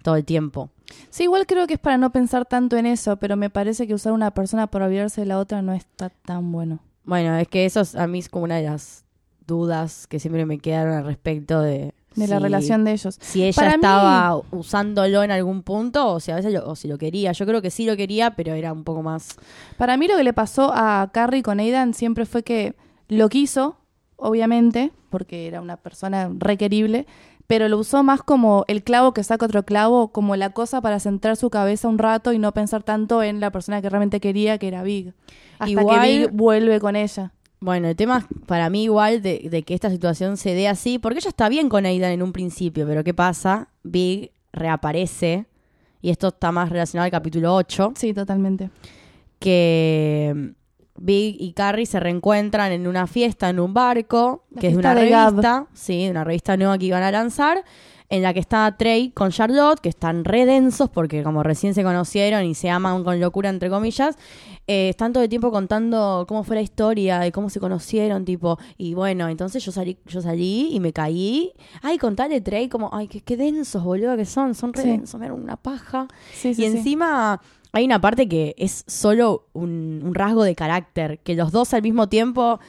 Todo 0.02 0.16
el 0.16 0.25
tiempo. 0.25 0.71
Sí, 1.11 1.25
igual 1.25 1.47
creo 1.47 1.66
que 1.66 1.75
es 1.75 1.80
para 1.80 1.99
no 1.99 2.11
pensar 2.11 2.47
tanto 2.47 2.76
en 2.76 2.87
eso, 2.87 3.16
pero 3.19 3.37
me 3.37 3.50
parece 3.50 3.87
que 3.87 3.95
usar 3.95 4.12
una 4.12 4.30
persona 4.33 4.66
por 4.69 4.83
olvidarse 4.83 5.21
de 5.21 5.26
la 5.26 5.38
otra 5.38 5.62
no 5.62 5.73
está 5.73 6.09
tan 6.11 6.50
bueno. 6.52 6.78
Bueno, 7.04 7.37
es 7.37 7.49
que 7.49 7.66
eso 7.66 7.80
es- 7.80 7.95
a 7.97 8.07
mí 8.07 8.19
es 8.21 8.28
como 8.28 8.45
una 8.45 8.57
de 8.57 8.62
las 8.64 9.04
dudas 9.47 10.07
que 10.07 10.19
siempre 10.21 10.47
me 10.47 10.59
quedaron 10.59 10.95
al 10.95 11.04
respecto 11.04 11.61
de... 11.61 11.92
De 12.16 12.26
la 12.26 12.40
relación 12.40 12.85
de 12.85 12.92
ellos. 12.92 13.19
Si 13.21 13.45
ella 13.45 13.54
Para 13.54 13.69
mí- 13.71 13.75
estaba 13.76 14.42
usándolo 14.50 15.23
en 15.23 15.30
algún 15.30 15.62
punto 15.62 16.09
o 16.09 16.19
si 16.21 16.33
a 16.33 16.37
veces 16.37 16.52
lo, 16.52 16.66
o 16.69 16.75
si 16.75 16.88
lo 16.88 16.99
quería. 16.99 17.30
Yo 17.33 17.47
creo 17.47 17.62
que 17.62 17.71
sí 17.71 17.87
lo 17.87 17.97
quería, 17.97 18.35
pero 18.35 18.52
era 18.54 18.73
un 18.73 18.83
poco 18.85 19.02
más... 19.02 19.37
Para 19.76 19.97
mí 19.97 20.09
lo 20.09 20.16
que 20.16 20.25
le 20.25 20.33
pasó 20.33 20.73
a 20.75 21.09
Carrie 21.12 21.42
con 21.45 21.61
Aidan 21.61 21.95
siempre 21.95 22.26
fue 22.26 22.42
que 22.42 22.75
lo 23.11 23.29
quiso, 23.29 23.76
obviamente, 24.17 24.90
porque 25.11 25.47
era 25.47 25.61
una 25.61 25.76
persona 25.76 26.31
requerible, 26.38 27.07
pero 27.47 27.69
lo 27.69 27.79
usó 27.79 28.02
más 28.05 28.23
como 28.23 28.64
el 28.69 28.83
clavo 28.85 29.12
que 29.12 29.25
saca 29.25 29.45
otro 29.47 29.64
clavo, 29.64 30.12
como 30.12 30.37
la 30.37 30.50
cosa 30.50 30.81
para 30.81 31.00
centrar 31.00 31.37
su 31.37 31.50
cabeza 31.50 31.88
un 31.88 31.99
rato 31.99 32.33
y 32.33 32.38
no 32.38 32.52
pensar 32.55 32.83
tanto 32.85 33.23
en 33.23 33.40
la 33.40 33.50
persona 33.50 33.83
que 33.83 33.90
realmente 33.90 34.21
quería, 34.21 34.57
que 34.59 34.69
era 34.69 34.83
Big. 34.85 35.12
Hasta 35.59 35.69
Igual- 35.71 36.00
que 36.02 36.19
Big 36.19 36.31
vuelve 36.31 36.79
con 36.81 36.95
ella. 36.97 37.33
Bueno, 37.62 37.88
el 37.88 37.97
tema 37.97 38.26
para 38.47 38.71
mí 38.71 38.85
igual 38.85 39.21
de, 39.21 39.49
de 39.50 39.62
que 39.64 39.75
esta 39.75 39.90
situación 39.90 40.38
se 40.38 40.55
dé 40.55 40.67
así, 40.69 40.99
porque 40.99 41.19
ella 41.19 41.29
está 41.29 41.49
bien 41.50 41.69
con 41.69 41.85
Aidan 41.85 42.12
en 42.12 42.23
un 42.23 42.33
principio, 42.33 42.87
pero 42.87 43.05
¿qué 43.05 43.12
pasa? 43.12 43.69
Big 43.83 44.31
reaparece, 44.52 45.47
y 46.00 46.09
esto 46.11 46.29
está 46.29 46.52
más 46.52 46.71
relacionado 46.71 47.05
al 47.05 47.11
capítulo 47.11 47.55
8, 47.55 47.93
Sí, 47.97 48.14
totalmente. 48.14 48.71
que 49.38 50.52
Big 51.02 51.37
y 51.40 51.54
Carrie 51.54 51.87
se 51.87 51.99
reencuentran 51.99 52.73
en 52.73 52.87
una 52.87 53.07
fiesta 53.07 53.49
en 53.49 53.59
un 53.59 53.73
barco, 53.73 54.45
La 54.50 54.61
que 54.61 54.66
es 54.69 54.73
de 54.75 54.78
una 54.78 54.95
de 54.95 55.09
Gab. 55.09 55.30
revista, 55.30 55.66
sí, 55.73 56.07
una 56.11 56.25
revista 56.25 56.57
nueva 56.59 56.76
que 56.76 56.85
iban 56.85 57.02
a 57.02 57.11
lanzar, 57.11 57.64
en 58.11 58.23
la 58.23 58.35
que 58.35 58.40
está 58.40 58.76
Trey 58.76 59.11
con 59.12 59.30
Charlotte, 59.30 59.80
que 59.80 59.88
están 59.88 60.25
re 60.25 60.45
densos 60.45 60.90
porque 60.90 61.23
como 61.23 61.42
recién 61.45 61.75
se 61.75 61.83
conocieron 61.85 62.45
y 62.45 62.54
se 62.54 62.69
aman 62.69 63.02
con 63.04 63.19
locura, 63.21 63.49
entre 63.49 63.71
comillas, 63.71 64.19
eh, 64.66 64.88
están 64.90 65.12
todo 65.12 65.23
el 65.23 65.28
tiempo 65.30 65.50
contando 65.50 66.26
cómo 66.28 66.42
fue 66.45 66.57
la 66.57 66.62
historia, 66.62 67.21
de 67.21 67.30
cómo 67.33 67.49
se 67.50 67.61
conocieron, 67.61 68.25
tipo, 68.25 68.59
y 68.76 68.95
bueno, 68.95 69.28
entonces 69.28 69.64
yo 69.64 69.71
salí, 69.73 69.97
yo 70.07 70.21
salí 70.21 70.71
y 70.75 70.80
me 70.80 70.92
caí. 70.92 71.52
Ay, 71.83 71.99
contale 71.99 72.40
Trey, 72.40 72.69
como, 72.69 72.90
ay, 72.92 73.07
qué, 73.09 73.21
qué 73.21 73.37
densos, 73.37 73.83
boludo, 73.83 74.16
que 74.16 74.25
son, 74.26 74.54
son 74.54 74.73
re 74.75 75.00
Sí. 75.04 75.16
me 75.16 75.30
una 75.30 75.57
paja. 75.57 76.09
Sí, 76.35 76.52
sí, 76.52 76.62
y 76.62 76.64
encima 76.66 77.40
hay 77.73 77.85
una 77.85 78.00
parte 78.00 78.29
que 78.29 78.55
es 78.59 78.85
solo 78.87 79.47
un, 79.53 80.03
un 80.05 80.15
rasgo 80.15 80.45
de 80.45 80.55
carácter, 80.55 81.19
que 81.21 81.35
los 81.35 81.53
dos 81.53 81.73
al 81.75 81.83
mismo 81.83 82.09
tiempo, 82.09 82.61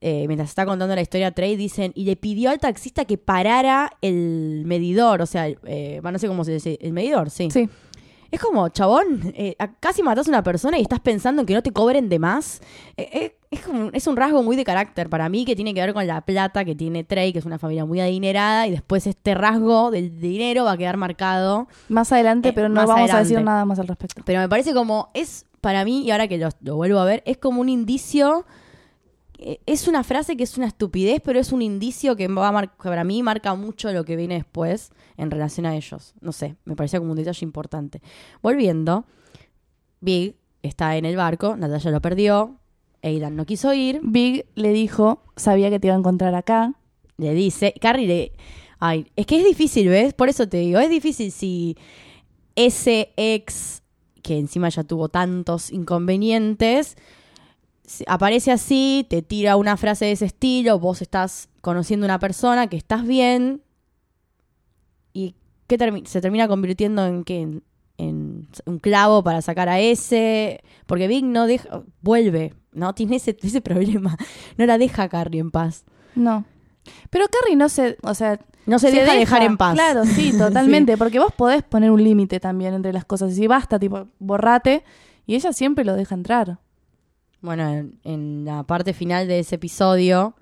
eh, 0.00 0.26
mientras 0.26 0.48
está 0.48 0.66
contando 0.66 0.94
la 0.94 1.02
historia, 1.02 1.30
Trey 1.32 1.56
dicen, 1.56 1.92
y 1.94 2.04
le 2.04 2.16
pidió 2.16 2.50
al 2.50 2.58
taxista 2.58 3.04
que 3.04 3.18
parara 3.18 3.92
el 4.00 4.62
medidor, 4.66 5.22
o 5.22 5.26
sea, 5.26 5.48
eh, 5.48 6.00
no 6.02 6.18
sé 6.18 6.26
cómo 6.26 6.44
se 6.44 6.52
dice, 6.52 6.78
el 6.80 6.92
medidor, 6.92 7.30
sí. 7.30 7.50
Sí. 7.50 7.68
Es 8.30 8.40
como, 8.40 8.68
chabón, 8.68 9.32
eh, 9.36 9.56
casi 9.80 10.02
matas 10.02 10.28
a 10.28 10.30
una 10.30 10.42
persona 10.42 10.78
y 10.78 10.82
estás 10.82 11.00
pensando 11.00 11.42
en 11.42 11.46
que 11.46 11.54
no 11.54 11.62
te 11.62 11.72
cobren 11.72 12.08
de 12.08 12.18
más. 12.18 12.60
Eh, 12.96 13.08
eh, 13.12 13.36
es, 13.50 13.60
como- 13.62 13.90
es 13.92 14.06
un 14.06 14.16
rasgo 14.16 14.42
muy 14.42 14.54
de 14.56 14.64
carácter 14.64 15.08
para 15.08 15.28
mí 15.28 15.44
que 15.44 15.56
tiene 15.56 15.74
que 15.74 15.80
ver 15.80 15.92
con 15.92 16.06
la 16.06 16.20
plata 16.20 16.64
que 16.64 16.74
tiene 16.76 17.02
Trey, 17.04 17.32
que 17.32 17.40
es 17.40 17.44
una 17.44 17.58
familia 17.58 17.84
muy 17.84 18.00
adinerada, 18.00 18.66
y 18.66 18.70
después 18.70 19.06
este 19.06 19.34
rasgo 19.34 19.90
del 19.90 20.20
dinero 20.20 20.64
va 20.64 20.72
a 20.72 20.76
quedar 20.76 20.96
marcado. 20.96 21.66
Más 21.88 22.12
adelante, 22.12 22.50
Eh, 22.50 22.52
pero 22.52 22.68
no 22.68 22.86
vamos 22.86 23.10
a 23.10 23.18
decir 23.18 23.40
nada 23.42 23.64
más 23.64 23.78
al 23.80 23.88
respecto. 23.88 24.22
Pero 24.24 24.40
me 24.40 24.48
parece 24.48 24.72
como, 24.72 25.10
es 25.14 25.46
para 25.60 25.84
mí, 25.84 26.02
y 26.04 26.10
ahora 26.12 26.28
que 26.28 26.38
lo, 26.38 26.48
lo 26.60 26.76
vuelvo 26.76 27.00
a 27.00 27.04
ver, 27.04 27.22
es 27.26 27.38
como 27.38 27.60
un 27.60 27.68
indicio. 27.68 28.46
eh, 29.38 29.58
Es 29.66 29.88
una 29.88 30.04
frase 30.04 30.36
que 30.36 30.44
es 30.44 30.56
una 30.56 30.66
estupidez, 30.66 31.20
pero 31.24 31.40
es 31.40 31.50
un 31.50 31.60
indicio 31.62 32.14
que, 32.14 32.28
va 32.28 32.48
a 32.48 32.52
mar- 32.52 32.70
que 32.76 32.88
para 32.88 33.02
mí 33.04 33.22
marca 33.22 33.54
mucho 33.56 33.90
lo 33.92 34.04
que 34.04 34.14
viene 34.14 34.34
después 34.34 34.90
en 35.16 35.30
relación 35.30 35.66
a 35.66 35.74
ellos. 35.74 36.14
No 36.20 36.30
sé, 36.32 36.54
me 36.66 36.76
parecía 36.76 37.00
como 37.00 37.10
un 37.12 37.16
detalle 37.16 37.44
importante. 37.44 38.00
Volviendo, 38.42 39.06
Big 40.00 40.36
está 40.62 40.94
en 40.96 41.04
el 41.04 41.16
barco, 41.16 41.56
Natalia 41.56 41.90
lo 41.90 42.00
perdió, 42.00 42.59
Aidan 43.02 43.36
no 43.36 43.46
quiso 43.46 43.72
ir, 43.72 44.00
Big 44.02 44.46
le 44.54 44.72
dijo, 44.72 45.22
sabía 45.36 45.70
que 45.70 45.80
te 45.80 45.86
iba 45.88 45.96
a 45.96 45.98
encontrar 45.98 46.34
acá. 46.34 46.74
le 47.16 47.34
dice, 47.34 47.74
Carrie 47.80 48.06
le... 48.06 48.32
Ay, 48.78 49.06
es 49.14 49.26
que 49.26 49.38
es 49.38 49.44
difícil, 49.44 49.88
¿ves? 49.88 50.14
Por 50.14 50.28
eso 50.30 50.48
te 50.48 50.56
digo, 50.58 50.78
es 50.80 50.88
difícil 50.88 51.30
si 51.32 51.76
ese 52.56 53.12
ex, 53.16 53.82
que 54.22 54.38
encima 54.38 54.68
ya 54.70 54.84
tuvo 54.84 55.08
tantos 55.10 55.70
inconvenientes, 55.70 56.96
aparece 58.06 58.52
así, 58.52 59.06
te 59.10 59.20
tira 59.20 59.56
una 59.56 59.76
frase 59.76 60.06
de 60.06 60.12
ese 60.12 60.24
estilo, 60.26 60.78
vos 60.78 61.02
estás 61.02 61.48
conociendo 61.60 62.06
a 62.06 62.08
una 62.08 62.18
persona 62.18 62.68
que 62.68 62.76
estás 62.78 63.06
bien 63.06 63.62
y 65.12 65.34
que 65.66 65.78
termi- 65.78 66.06
se 66.06 66.20
termina 66.20 66.48
convirtiendo 66.48 67.06
en 67.06 67.24
que 67.24 67.40
en, 67.40 67.62
en 68.00 68.48
un 68.66 68.78
clavo 68.78 69.22
para 69.22 69.42
sacar 69.42 69.68
a 69.68 69.78
ese, 69.78 70.62
porque 70.86 71.08
Big 71.08 71.24
no 71.24 71.46
deja, 71.46 71.82
vuelve, 72.00 72.54
¿no? 72.72 72.94
Tiene 72.94 73.16
ese, 73.16 73.36
ese 73.42 73.60
problema, 73.60 74.16
no 74.56 74.66
la 74.66 74.78
deja 74.78 75.04
a 75.04 75.08
Carrie 75.08 75.40
en 75.40 75.50
paz. 75.50 75.84
No. 76.14 76.44
Pero 77.10 77.26
Carrie 77.28 77.56
no 77.56 77.68
se, 77.68 77.98
o 78.02 78.14
sea, 78.14 78.40
No 78.66 78.78
se, 78.78 78.90
deja, 78.90 79.14
dejar 79.14 79.42
en 79.42 79.56
paz. 79.56 79.74
Claro, 79.74 80.04
sí, 80.04 80.32
totalmente, 80.38 80.96
porque 80.96 81.18
vos 81.18 81.32
podés 81.32 81.62
poner 81.62 81.90
un 81.90 82.02
límite 82.02 82.40
también 82.40 82.74
entre 82.74 82.92
las 82.92 83.04
cosas. 83.04 83.34
Si 83.34 83.46
basta, 83.46 83.78
tipo, 83.78 84.08
borrate, 84.18 84.82
y 85.26 85.34
ella 85.34 85.52
siempre 85.52 85.84
lo 85.84 85.94
deja 85.94 86.14
entrar. 86.14 86.58
Bueno, 87.42 87.68
en, 87.68 87.98
en 88.04 88.44
la 88.44 88.64
parte 88.64 88.92
final 88.92 89.28
de 89.28 89.40
ese 89.40 89.56
episodio. 89.56 90.34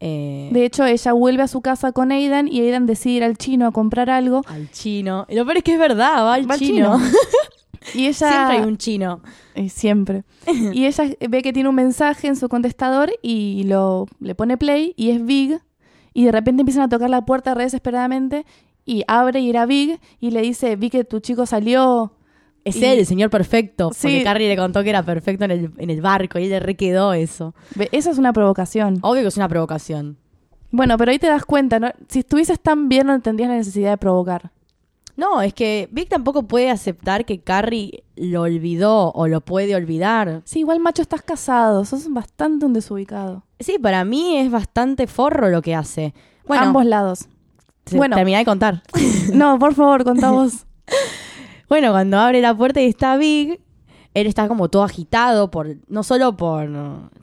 Eh, 0.00 0.48
De 0.52 0.64
hecho, 0.64 0.84
ella 0.84 1.12
vuelve 1.12 1.42
a 1.42 1.48
su 1.48 1.60
casa 1.60 1.92
con 1.92 2.10
Aidan 2.10 2.48
y 2.48 2.60
Aidan 2.60 2.86
decide 2.86 3.14
ir 3.16 3.24
al 3.24 3.36
chino 3.36 3.66
a 3.66 3.70
comprar 3.72 4.10
algo. 4.10 4.42
al 4.48 4.70
chino. 4.70 5.26
Y 5.28 5.34
lo 5.36 5.44
peor 5.44 5.58
es 5.58 5.62
que 5.64 5.74
es 5.74 5.78
verdad, 5.78 6.24
va 6.24 6.34
al 6.34 6.48
Va 6.50 6.54
al 6.54 6.60
chino. 6.60 6.96
chino. 6.98 7.10
Y 7.94 8.06
ella 8.08 8.28
Siempre 8.30 8.56
hay 8.58 8.62
un 8.64 8.76
chino. 8.76 9.20
Eh, 9.54 9.68
siempre. 9.70 10.24
Y 10.74 10.84
ella 10.86 11.04
ve 11.28 11.42
que 11.42 11.52
tiene 11.52 11.68
un 11.68 11.74
mensaje 11.74 12.28
en 12.28 12.36
su 12.36 12.48
contestador 12.48 13.10
y 13.22 13.64
lo 13.64 14.06
le 14.20 14.34
pone 14.34 14.58
play 14.58 14.92
y 14.96 15.10
es 15.10 15.24
Big. 15.24 15.60
Y 16.12 16.24
de 16.24 16.32
repente 16.32 16.60
empiezan 16.60 16.82
a 16.84 16.88
tocar 16.90 17.08
la 17.08 17.24
puerta 17.24 17.54
re 17.54 17.64
desesperadamente 17.64 18.44
y 18.84 19.02
abre 19.08 19.40
y 19.40 19.48
era 19.48 19.64
Big 19.64 19.98
y 20.20 20.30
le 20.30 20.42
dice, 20.42 20.76
vi 20.76 20.90
que 20.90 21.04
tu 21.04 21.20
chico 21.20 21.46
salió. 21.46 22.12
Es 22.64 22.76
Y- 22.76 22.84
él, 22.84 22.98
el 22.98 23.06
señor 23.06 23.30
perfecto. 23.30 23.88
Porque 23.88 24.18
Sí. 24.18 24.22
Carrie 24.24 24.48
le 24.48 24.56
contó 24.56 24.82
que 24.82 24.90
era 24.90 25.02
perfecto 25.02 25.44
en 25.44 25.50
el, 25.50 25.72
en 25.78 25.90
el 25.90 26.00
barco 26.02 26.38
y 26.38 26.44
él 26.44 26.50
le 26.50 26.60
requedó 26.60 27.12
eso. 27.14 27.54
Esa 27.92 28.10
es 28.10 28.18
una 28.18 28.32
provocación. 28.32 28.98
Obvio 29.02 29.22
que 29.22 29.28
es 29.28 29.36
una 29.36 29.48
provocación. 29.48 30.18
Bueno, 30.70 30.96
pero 30.98 31.10
ahí 31.10 31.18
te 31.18 31.26
das 31.26 31.44
cuenta, 31.44 31.80
¿no? 31.80 31.90
Si 32.08 32.20
estuvieses 32.20 32.60
tan 32.60 32.88
bien 32.88 33.06
no 33.06 33.20
tendrías 33.20 33.50
la 33.50 33.56
necesidad 33.56 33.90
de 33.90 33.96
provocar. 33.96 34.50
No, 35.16 35.42
es 35.42 35.52
que 35.52 35.88
Vic 35.90 36.08
tampoco 36.08 36.44
puede 36.44 36.70
aceptar 36.70 37.24
que 37.26 37.40
Carrie 37.40 38.04
lo 38.16 38.42
olvidó 38.42 39.10
o 39.12 39.26
lo 39.26 39.40
puede 39.42 39.74
olvidar. 39.74 40.40
Sí, 40.44 40.60
igual 40.60 40.80
macho 40.80 41.02
estás 41.02 41.22
casado, 41.22 41.84
sos 41.84 42.10
bastante 42.12 42.64
un 42.66 42.72
desubicado. 42.72 43.42
Sí, 43.58 43.78
para 43.78 44.04
mí 44.04 44.38
es 44.38 44.50
bastante 44.50 45.06
forro 45.06 45.50
lo 45.50 45.60
que 45.60 45.74
hace. 45.74 46.14
Bueno, 46.46 46.62
Ambos 46.64 46.86
lados. 46.86 47.28
bueno. 47.92 48.16
terminá 48.16 48.38
de 48.38 48.44
contar. 48.44 48.82
No, 49.34 49.58
por 49.58 49.74
favor, 49.74 50.04
contá 50.04 50.30
vos. 50.32 50.64
Bueno, 51.70 51.92
cuando 51.92 52.18
abre 52.18 52.40
la 52.42 52.54
puerta 52.54 52.82
y 52.82 52.86
está 52.86 53.16
Big, 53.16 53.60
él 54.12 54.26
está 54.26 54.48
como 54.48 54.68
todo 54.68 54.82
agitado, 54.82 55.50
por 55.50 55.76
no 55.88 56.02
solo 56.02 56.36
por, 56.36 56.68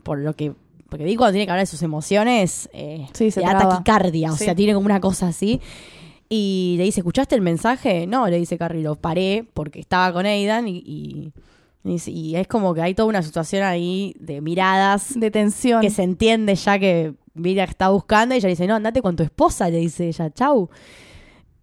por 0.03 0.17
lo 0.19 0.33
que... 0.35 0.53
Porque 0.89 1.03
Big 1.03 1.17
cuando 1.17 1.33
tiene 1.33 1.45
que 1.45 1.51
hablar 1.51 1.63
de 1.65 1.69
sus 1.69 1.83
emociones, 1.83 2.69
eh, 2.71 3.05
Sí, 3.13 3.29
se 3.29 3.41
le 3.41 3.45
da 3.45 3.57
taquicardia, 3.59 4.31
o 4.31 4.35
Sí. 4.37 4.45
sea, 4.45 4.55
tiene 4.55 4.73
como 4.73 4.85
una 4.85 5.01
cosa 5.01 5.27
así. 5.27 5.59
Y 6.29 6.75
le 6.77 6.85
dice, 6.85 7.01
¿escuchaste 7.01 7.35
el 7.35 7.41
mensaje? 7.41 8.07
No, 8.07 8.27
le 8.29 8.37
dice 8.37 8.57
Carrie, 8.57 8.81
lo 8.83 8.95
paré 8.95 9.45
porque 9.53 9.81
estaba 9.81 10.13
con 10.13 10.25
Aidan 10.25 10.67
y, 10.69 10.81
y, 10.85 12.35
es 12.35 12.47
como 12.47 12.73
que 12.73 12.81
hay 12.81 12.93
toda 12.93 13.09
una 13.09 13.21
situación 13.23 13.63
ahí 13.63 14.13
de 14.19 14.39
miradas 14.41 15.13
De 15.17 15.29
tensión. 15.31 15.81
que 15.81 15.89
se 15.89 16.03
entiende 16.03 16.55
ya 16.55 16.79
que 16.79 17.13
Big 17.33 17.59
está 17.59 17.89
buscando 17.89 18.33
y 18.33 18.37
ella 18.39 18.49
dice, 18.49 18.65
no, 18.67 18.75
andate 18.75 19.01
con 19.01 19.15
tu 19.17 19.23
esposa, 19.23 19.69
le 19.69 19.77
dice 19.79 20.07
ella, 20.07 20.29
chau. 20.33 20.69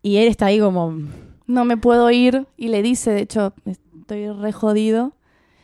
Y 0.03 0.17
él 0.19 0.29
está 0.29 0.47
ahí 0.47 0.61
como, 0.61 0.99
no 1.47 1.65
me 1.65 1.77
puedo 1.77 2.11
ir 2.11 2.47
y 2.57 2.69
le 2.69 2.83
dice, 2.83 3.11
de 3.11 3.23
hecho, 3.23 3.53
estoy 4.01 4.31
re 4.31 4.53
jodido. 4.53 5.13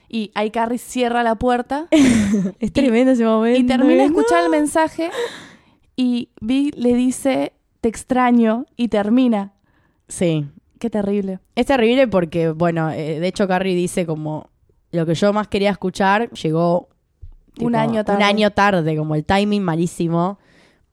Y 0.09 0.33
ahí 0.35 0.51
Carrie 0.51 0.79
cierra 0.79 1.23
la 1.23 1.37
puerta 1.37 1.87
es 2.59 2.73
tremendo 2.73 3.13
ese 3.13 3.25
momento. 3.25 3.61
y 3.61 3.65
termina 3.65 4.03
de 4.03 4.09
¿no? 4.11 4.19
escuchar 4.19 4.43
el 4.45 4.51
mensaje 4.51 5.11
y 5.95 6.31
Big 6.41 6.75
le 6.77 6.95
dice, 6.95 7.53
te 7.81 7.89
extraño 7.89 8.67
y 8.77 8.89
termina. 8.89 9.53
Sí. 10.09 10.49
Qué 10.81 10.89
terrible. 10.89 11.41
Es 11.55 11.67
terrible 11.67 12.09
porque, 12.09 12.51
bueno, 12.51 12.91
eh, 12.91 13.21
de 13.21 13.29
hecho 13.29 13.47
Carrie 13.47 13.75
dice 13.75 14.07
como 14.07 14.49
lo 14.93 15.05
que 15.05 15.15
yo 15.15 15.33
más 15.33 15.47
quería 15.47 15.71
escuchar 15.71 16.31
llegó 16.31 16.89
Un 17.61 17.77
año 17.77 18.03
tarde. 18.05 18.17
Un 18.17 18.25
año 18.25 18.51
tarde, 18.51 18.97
como 18.97 19.15
el 19.15 19.25
timing 19.25 19.63
malísimo. 19.63 20.39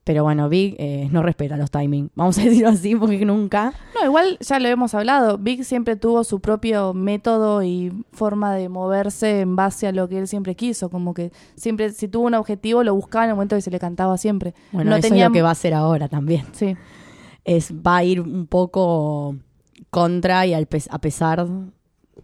Pero 0.08 0.22
bueno, 0.22 0.48
Big 0.48 0.74
eh, 0.78 1.06
no 1.12 1.22
respeta 1.22 1.58
los 1.58 1.70
timings. 1.70 2.10
Vamos 2.14 2.38
a 2.38 2.42
decirlo 2.44 2.70
así 2.70 2.96
porque 2.96 3.26
nunca. 3.26 3.74
No, 3.94 4.06
igual 4.06 4.38
ya 4.40 4.58
lo 4.58 4.66
hemos 4.68 4.94
hablado. 4.94 5.36
Big 5.36 5.66
siempre 5.66 5.96
tuvo 5.96 6.24
su 6.24 6.40
propio 6.40 6.94
método 6.94 7.62
y 7.62 7.92
forma 8.12 8.54
de 8.54 8.70
moverse 8.70 9.40
en 9.40 9.54
base 9.54 9.86
a 9.86 9.92
lo 9.92 10.08
que 10.08 10.16
él 10.18 10.26
siempre 10.26 10.54
quiso. 10.54 10.88
Como 10.88 11.12
que 11.12 11.30
siempre, 11.56 11.90
si 11.90 12.08
tuvo 12.08 12.26
un 12.26 12.32
objetivo, 12.32 12.82
lo 12.84 12.94
buscaba 12.94 13.24
en 13.26 13.30
el 13.32 13.36
momento 13.36 13.54
que 13.54 13.60
se 13.60 13.70
le 13.70 13.78
cantaba 13.78 14.16
siempre. 14.16 14.54
Bueno, 14.72 14.88
no 14.92 14.96
eso 14.96 15.08
tenía... 15.08 15.24
es 15.24 15.28
lo 15.28 15.34
que 15.34 15.42
va 15.42 15.50
a 15.50 15.52
hacer 15.52 15.74
ahora 15.74 16.08
también. 16.08 16.46
Sí. 16.52 16.74
Es, 17.44 17.70
va 17.74 17.98
a 17.98 18.04
ir 18.04 18.22
un 18.22 18.46
poco 18.46 19.36
contra 19.90 20.46
y 20.46 20.54
al 20.54 20.64
pes- 20.64 20.88
a 20.90 21.00
pesar 21.02 21.46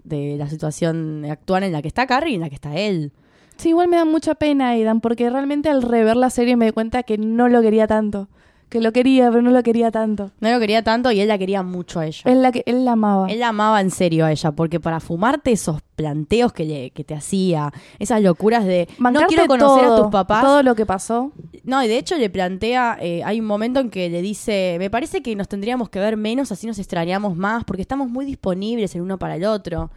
de 0.04 0.36
la 0.38 0.48
situación 0.48 1.26
actual 1.26 1.64
en 1.64 1.72
la 1.72 1.82
que 1.82 1.88
está 1.88 2.06
Carrie 2.06 2.32
y 2.32 2.34
en 2.36 2.40
la 2.40 2.48
que 2.48 2.54
está 2.54 2.74
él. 2.76 3.12
Sí, 3.56 3.70
igual 3.70 3.88
me 3.88 3.96
da 3.96 4.04
mucha 4.04 4.34
pena, 4.34 4.70
Aidan, 4.70 5.00
porque 5.00 5.30
realmente 5.30 5.68
al 5.68 5.82
rever 5.82 6.16
la 6.16 6.30
serie 6.30 6.56
me 6.56 6.66
di 6.66 6.73
cuenta 6.73 7.02
que 7.02 7.18
no 7.18 7.49
lo 7.49 7.62
quería 7.62 7.87
tanto. 7.87 8.28
Que 8.70 8.80
lo 8.80 8.92
quería, 8.92 9.30
pero 9.30 9.40
no 9.42 9.50
lo 9.50 9.62
quería 9.62 9.92
tanto. 9.92 10.32
No 10.40 10.50
lo 10.50 10.58
quería 10.58 10.82
tanto 10.82 11.12
y 11.12 11.20
él 11.20 11.28
la 11.28 11.38
quería 11.38 11.62
mucho 11.62 12.00
a 12.00 12.06
ella. 12.06 12.23
Él 12.25 12.42
la, 12.42 12.50
que, 12.50 12.64
él 12.66 12.84
la 12.84 12.92
amaba. 12.92 13.28
Él 13.30 13.38
la 13.38 13.49
amaba 13.49 13.80
en 13.80 13.90
serio 13.92 14.25
a 14.25 14.32
ella, 14.32 14.50
porque 14.50 14.80
para 14.80 14.99
fumarte 14.99 15.52
esos 15.52 15.80
planteos 15.94 16.52
que, 16.52 16.64
le- 16.64 16.90
que 16.90 17.04
te 17.04 17.14
hacía, 17.14 17.73
esas 18.00 18.20
locuras 18.20 18.64
de 18.64 18.88
no 18.99 19.20
quiero 19.28 19.46
conocer 19.46 19.84
a 19.84 19.96
tus 19.96 20.06
papás. 20.08 20.42
Todo 20.42 20.62
lo 20.64 20.75
que 20.75 20.87
pasó. 20.87 21.30
No, 21.62 21.84
y 21.84 21.88
de 21.88 21.99
hecho 21.99 22.16
le 22.16 22.30
plantea, 22.30 22.99
eh, 23.00 23.23
hay 23.23 23.38
un 23.38 23.46
momento 23.46 23.78
en 23.78 23.90
que 23.90 24.11
le 24.11 24.20
dice, 24.23 24.75
me 24.80 24.90
parece 24.90 25.23
que 25.23 25.37
nos 25.37 25.46
tendríamos 25.46 25.88
que 25.88 26.00
ver 26.00 26.16
menos, 26.16 26.50
así 26.50 26.66
nos 26.66 26.80
extrañamos 26.80 27.37
más, 27.37 27.62
porque 27.62 27.82
estamos 27.82 28.08
muy 28.11 28.25
disponibles 28.25 28.92
el 28.96 29.02
uno 29.02 29.18
para 29.18 29.37
el 29.37 29.44
otro. 29.44 29.90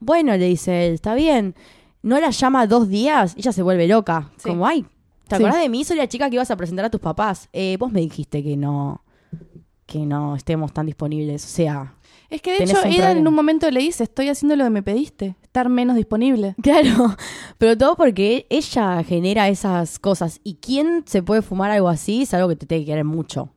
Bueno, 0.00 0.36
le 0.36 0.46
dice 0.46 0.86
él, 0.88 0.94
está 0.94 1.14
bien. 1.14 1.54
No 2.02 2.18
la 2.20 2.30
llama 2.30 2.66
dos 2.66 2.88
días, 2.88 3.34
ella 3.36 3.52
se 3.52 3.62
vuelve 3.62 3.86
loca. 3.88 4.30
Sí. 4.36 4.48
Como, 4.50 4.66
ay, 4.66 4.82
¿te 5.26 5.36
Sí. 5.36 5.42
acordás 5.42 5.62
de 5.62 5.68
mí? 5.68 5.84
Soy 5.84 5.96
la 5.96 6.08
chica 6.08 6.28
que 6.28 6.34
ibas 6.36 6.50
a 6.50 6.56
presentar 6.56 6.84
a 6.84 6.90
tus 6.90 7.00
papás. 7.00 7.48
Eh, 7.52 7.76
vos 7.78 7.90
me 7.92 8.00
dijiste 8.00 8.42
que 8.42 8.56
no, 8.56 9.02
que 9.86 9.98
no 10.00 10.36
estemos 10.36 10.72
tan 10.72 10.86
disponibles. 10.86 11.44
O 11.44 11.48
sea, 11.48 11.94
Es 12.30 12.42
que 12.42 12.58
de 12.58 12.64
hecho, 12.64 12.76
Aidan 12.84 13.16
en 13.18 13.26
un 13.28 13.34
momento 13.34 13.70
le 13.70 13.80
dice, 13.80 14.04
estoy 14.04 14.28
haciendo 14.28 14.54
lo 14.54 14.64
que 14.64 14.70
me 14.70 14.82
pediste. 14.82 15.34
Estar 15.42 15.68
menos 15.70 15.96
disponible. 15.96 16.54
Claro, 16.62 17.16
pero 17.58 17.76
todo 17.76 17.96
porque 17.96 18.46
ella 18.50 19.02
genera 19.02 19.48
esas 19.48 19.98
cosas. 19.98 20.40
¿Y 20.44 20.56
quién 20.56 21.04
se 21.06 21.22
puede 21.22 21.40
fumar 21.42 21.70
algo 21.70 21.88
así? 21.88 22.22
Es 22.22 22.34
algo 22.34 22.48
que 22.48 22.56
te 22.56 22.66
tiene 22.66 22.84
que 22.84 22.90
querer 22.92 23.04
mucho. 23.04 23.48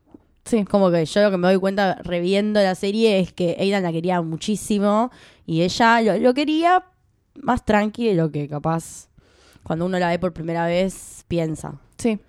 Sí. 0.46 0.64
Como 0.66 0.90
que 0.90 1.06
yo 1.06 1.22
lo 1.22 1.30
que 1.32 1.38
me 1.38 1.48
doy 1.50 1.60
cuenta 1.60 1.96
reviendo 2.02 2.60
la 2.62 2.74
serie 2.76 3.20
es 3.20 3.32
que 3.34 3.56
Aidan 3.60 3.84
la 3.84 3.92
quería 3.92 4.22
muchísimo 4.22 5.12
y 5.46 5.62
ella 5.62 6.02
lo, 6.02 6.18
lo 6.18 6.34
quería 6.34 6.84
más 7.36 7.66
tranqui 7.66 8.08
de 8.08 8.16
lo 8.16 8.32
que 8.32 8.48
capaz 8.48 9.10
cuando 9.64 9.86
uno 9.86 10.00
la 10.00 10.10
ve 10.10 10.20
por 10.20 10.34
primera 10.34 10.66
vez 10.66 11.26
piensa. 11.28 11.80
Sí. 11.98 12.20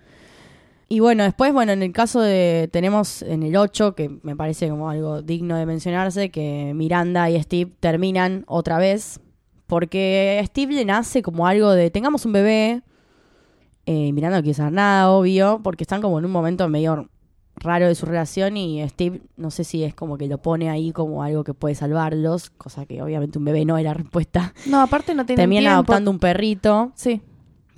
Y 0.89 0.99
bueno, 0.99 1.23
después, 1.23 1.53
bueno, 1.53 1.71
en 1.71 1.81
el 1.81 1.91
caso 1.91 2.21
de, 2.21 2.69
tenemos 2.71 3.23
en 3.23 3.41
el 3.41 3.55
8, 3.55 3.95
que 3.95 4.09
me 4.21 4.35
parece 4.35 4.69
como 4.69 4.89
algo 4.89 5.21
digno 5.21 5.55
de 5.57 5.65
mencionarse, 5.65 6.29
que 6.29 6.73
Miranda 6.75 7.29
y 7.29 7.41
Steve 7.41 7.71
terminan 7.79 8.43
otra 8.47 8.77
vez, 8.77 9.19
porque 9.65 10.39
a 10.39 10.45
Steve 10.45 10.75
le 10.75 10.85
nace 10.85 11.23
como 11.23 11.47
algo 11.47 11.71
de, 11.71 11.89
tengamos 11.89 12.25
un 12.25 12.33
bebé, 12.33 12.83
eh, 13.87 14.13
Miranda 14.13 14.37
no 14.37 14.43
quiere 14.43 14.53
saber 14.53 14.73
nada, 14.73 15.09
obvio, 15.09 15.61
porque 15.63 15.83
están 15.83 16.01
como 16.01 16.19
en 16.19 16.25
un 16.25 16.31
momento 16.31 16.69
medio 16.69 17.09
raro 17.55 17.87
de 17.87 17.95
su 17.95 18.05
relación 18.05 18.57
y 18.57 18.87
Steve 18.89 19.21
no 19.37 19.51
sé 19.51 19.63
si 19.63 19.83
es 19.83 19.93
como 19.93 20.17
que 20.17 20.27
lo 20.27 20.39
pone 20.39 20.69
ahí 20.69 20.91
como 20.91 21.23
algo 21.23 21.43
que 21.43 21.53
puede 21.53 21.75
salvarlos, 21.75 22.49
cosa 22.49 22.85
que 22.85 23.01
obviamente 23.01 23.37
un 23.37 23.45
bebé 23.45 23.63
no 23.65 23.77
es 23.77 23.83
la 23.83 23.93
respuesta. 23.93 24.53
No, 24.65 24.81
aparte 24.81 25.13
no 25.15 25.25
tienen 25.25 25.49
tiempo. 25.49 25.69
adoptando 25.69 26.11
un 26.11 26.19
perrito, 26.19 26.91
Sí, 26.95 27.21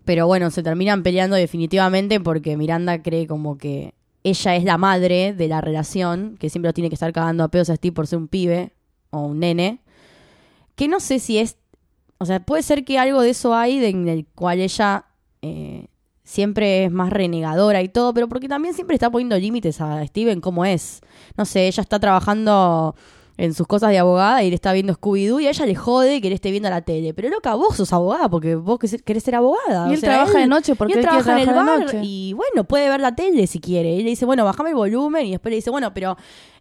pero 0.05 0.27
bueno, 0.27 0.49
se 0.51 0.63
terminan 0.63 1.03
peleando 1.03 1.35
definitivamente 1.35 2.19
porque 2.19 2.57
Miranda 2.57 3.01
cree 3.01 3.27
como 3.27 3.57
que 3.57 3.93
ella 4.23 4.55
es 4.55 4.63
la 4.63 4.77
madre 4.77 5.33
de 5.33 5.47
la 5.47 5.61
relación, 5.61 6.35
que 6.39 6.49
siempre 6.49 6.69
lo 6.69 6.73
tiene 6.73 6.89
que 6.89 6.95
estar 6.95 7.11
cagando 7.13 7.43
a 7.43 7.49
pedos 7.49 7.69
a 7.69 7.75
Steve 7.75 7.93
por 7.93 8.07
ser 8.07 8.17
un 8.19 8.27
pibe 8.27 8.71
o 9.11 9.19
un 9.21 9.39
nene. 9.39 9.81
Que 10.75 10.87
no 10.87 10.99
sé 10.99 11.19
si 11.19 11.37
es. 11.37 11.57
O 12.17 12.25
sea, 12.25 12.39
puede 12.39 12.63
ser 12.63 12.85
que 12.85 12.97
algo 12.97 13.21
de 13.21 13.29
eso 13.31 13.53
hay 13.55 13.79
de- 13.79 13.89
en 13.89 14.07
el 14.07 14.25
cual 14.25 14.59
ella 14.61 15.05
eh, 15.41 15.87
siempre 16.25 16.83
es 16.85 16.91
más 16.91 17.11
renegadora 17.11 17.81
y 17.81 17.87
todo, 17.87 18.13
pero 18.13 18.27
porque 18.27 18.49
también 18.49 18.73
siempre 18.73 18.95
está 18.95 19.09
poniendo 19.09 19.37
límites 19.37 19.79
a 19.79 20.05
Steven 20.05 20.41
como 20.41 20.65
es. 20.65 20.99
No 21.37 21.45
sé, 21.45 21.67
ella 21.67 21.81
está 21.81 21.99
trabajando 21.99 22.95
en 23.37 23.53
sus 23.53 23.67
cosas 23.67 23.89
de 23.91 23.97
abogada 23.99 24.43
y 24.43 24.49
le 24.49 24.55
está 24.55 24.71
viendo 24.73 24.93
Scooby-Doo 24.93 25.41
y 25.41 25.47
a 25.47 25.49
ella 25.49 25.65
le 25.65 25.75
jode 25.75 26.21
que 26.21 26.29
le 26.29 26.35
esté 26.35 26.51
viendo 26.51 26.69
la 26.69 26.81
tele. 26.81 27.13
Pero 27.13 27.29
loca, 27.29 27.53
vos 27.53 27.75
sos 27.75 27.91
abogada 27.93 28.29
porque 28.29 28.55
vos 28.55 28.79
que- 28.79 28.97
querés 28.99 29.23
ser 29.23 29.35
abogada. 29.35 29.87
y 29.87 29.91
O 29.91 29.93
él 29.93 29.99
sea, 29.99 30.09
trabaja 30.09 30.33
él- 30.37 30.43
de 30.43 30.47
noche 30.47 30.75
porque 30.75 30.93
él 30.93 30.99
él 30.99 31.05
trabaja 31.05 31.33
en 31.33 31.39
el 31.39 31.45
de 31.47 31.53
bar 31.53 31.79
noche. 31.81 31.99
y 32.01 32.33
bueno, 32.33 32.63
puede 32.63 32.89
ver 32.89 33.01
la 33.01 33.13
tele 33.13 33.45
si 33.45 33.59
quiere. 33.59 33.93
Y 33.93 34.03
le 34.03 34.09
dice, 34.09 34.25
bueno, 34.25 34.45
bajame 34.45 34.69
el 34.69 34.75
volumen 34.75 35.25
y 35.27 35.31
después 35.31 35.51
le 35.51 35.57
dice, 35.57 35.69
bueno, 35.69 35.93
pero 35.93 36.15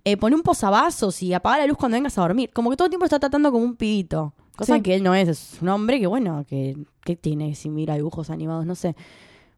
eh, 0.05 0.17
pon 0.17 0.35
un 0.35 0.43
posavasos 0.43 1.23
y 1.23 1.33
apaga 1.33 1.59
la 1.59 1.67
luz 1.69 1.79
cuando 1.79 1.97
vengas 1.97 2.19
a 2.19 2.23
dormir. 2.23 2.51
Como 2.53 2.71
que 2.71 2.77
todo 2.77 2.87
el 2.87 2.91
tiempo 2.91 3.05
está 3.07 3.19
tratando 3.21 3.51
como 3.53 3.65
un 3.65 3.77
pibito. 3.77 4.35
Cosa 4.57 4.77
Sí. 4.77 4.83
que 4.83 4.95
él 4.97 5.03
no 5.05 5.15
es, 5.15 5.29
es 5.29 5.57
un 5.63 5.69
hombre 5.69 5.99
que 6.01 6.07
bueno, 6.09 6.45
que, 6.49 6.77
que 7.05 7.15
tiene 7.17 7.55
si 7.55 7.71
mira 7.71 7.95
dibujos 7.95 8.31
animados, 8.31 8.67
no 8.67 8.75
sé. 8.75 8.95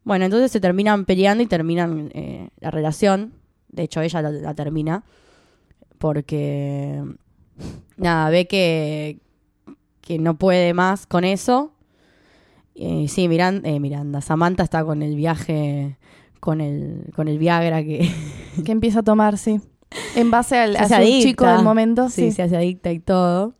Bueno, 0.07 0.23
entonces 0.23 0.51
se 0.51 0.61
terminan 0.61 1.03
peleando 1.03 1.43
y 1.43 1.47
terminan 1.47 2.11
eh, 2.13 2.47
la 2.61 2.71
relación. 2.71 3.33
De 3.67 3.83
hecho, 3.83 3.99
ella 4.01 4.21
la, 4.21 4.31
la 4.31 4.53
termina. 4.53 5.03
Porque, 5.97 7.03
nada, 7.97 8.29
ve 8.29 8.47
que, 8.47 9.19
que 9.99 10.17
no 10.17 10.37
puede 10.37 10.73
más 10.73 11.05
con 11.07 11.25
eso. 11.25 11.73
Eh, 12.75 13.07
sí, 13.09 13.27
Miranda, 13.27 13.69
Miranda, 13.79 14.21
Samantha 14.21 14.63
está 14.63 14.85
con 14.85 15.01
el 15.01 15.15
viaje, 15.17 15.97
con 16.39 16.61
el, 16.61 17.11
con 17.13 17.27
el 17.27 17.37
Viagra 17.37 17.83
que 17.83 18.09
Que 18.63 18.71
empieza 18.71 18.99
a 18.99 19.03
tomar, 19.03 19.37
sí. 19.37 19.59
En 20.15 20.31
base 20.31 20.57
al, 20.57 20.71
Se 20.75 20.77
a 20.77 20.81
hace 20.83 20.95
su 20.95 21.01
adicta. 21.01 21.27
chico 21.27 21.45
del 21.47 21.63
momento, 21.63 22.07
sí, 22.09 22.29
sí. 22.29 22.31
se 22.31 22.43
hace 22.43 22.55
adicta 22.55 22.93
y 22.93 22.99
todo. 22.99 23.55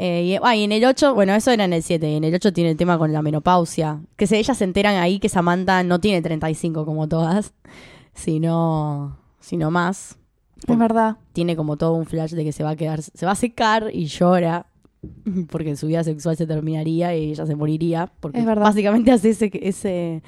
Eh, 0.00 0.22
y, 0.24 0.38
ah, 0.42 0.54
y 0.54 0.62
en 0.62 0.70
el 0.72 0.84
8, 0.84 1.12
bueno, 1.14 1.34
eso 1.34 1.50
era 1.50 1.64
en 1.64 1.72
el 1.72 1.82
7, 1.82 2.08
y 2.08 2.14
en 2.14 2.22
el 2.24 2.32
8 2.34 2.52
tiene 2.52 2.70
el 2.70 2.76
tema 2.76 2.96
con 2.98 3.12
la 3.12 3.20
menopausia. 3.20 4.00
Que 4.16 4.26
se, 4.28 4.38
ellas 4.38 4.56
se 4.56 4.64
enteran 4.64 4.94
ahí 4.96 5.18
que 5.18 5.28
Samantha 5.28 5.82
no 5.82 5.98
tiene 6.00 6.22
35 6.22 6.84
como 6.86 7.08
todas, 7.08 7.52
sino, 8.14 9.18
sino 9.40 9.70
más. 9.70 10.18
Es 10.66 10.78
verdad. 10.78 11.16
Tiene 11.32 11.56
como 11.56 11.76
todo 11.76 11.92
un 11.94 12.06
flash 12.06 12.32
de 12.32 12.44
que 12.44 12.52
se 12.52 12.62
va 12.64 12.70
a 12.70 12.76
quedar, 12.76 13.02
se 13.02 13.26
va 13.26 13.32
a 13.32 13.36
secar 13.36 13.90
y 13.92 14.06
llora 14.06 14.66
porque 15.50 15.76
su 15.76 15.86
vida 15.86 16.02
sexual 16.04 16.36
se 16.36 16.46
terminaría 16.46 17.16
y 17.16 17.30
ella 17.32 17.46
se 17.46 17.54
moriría. 17.56 18.10
Porque 18.20 18.38
Es 18.40 18.44
verdad. 18.46 18.64
básicamente 18.64 19.10
hace 19.12 19.30
ese, 19.30 19.50
ese, 19.62 20.22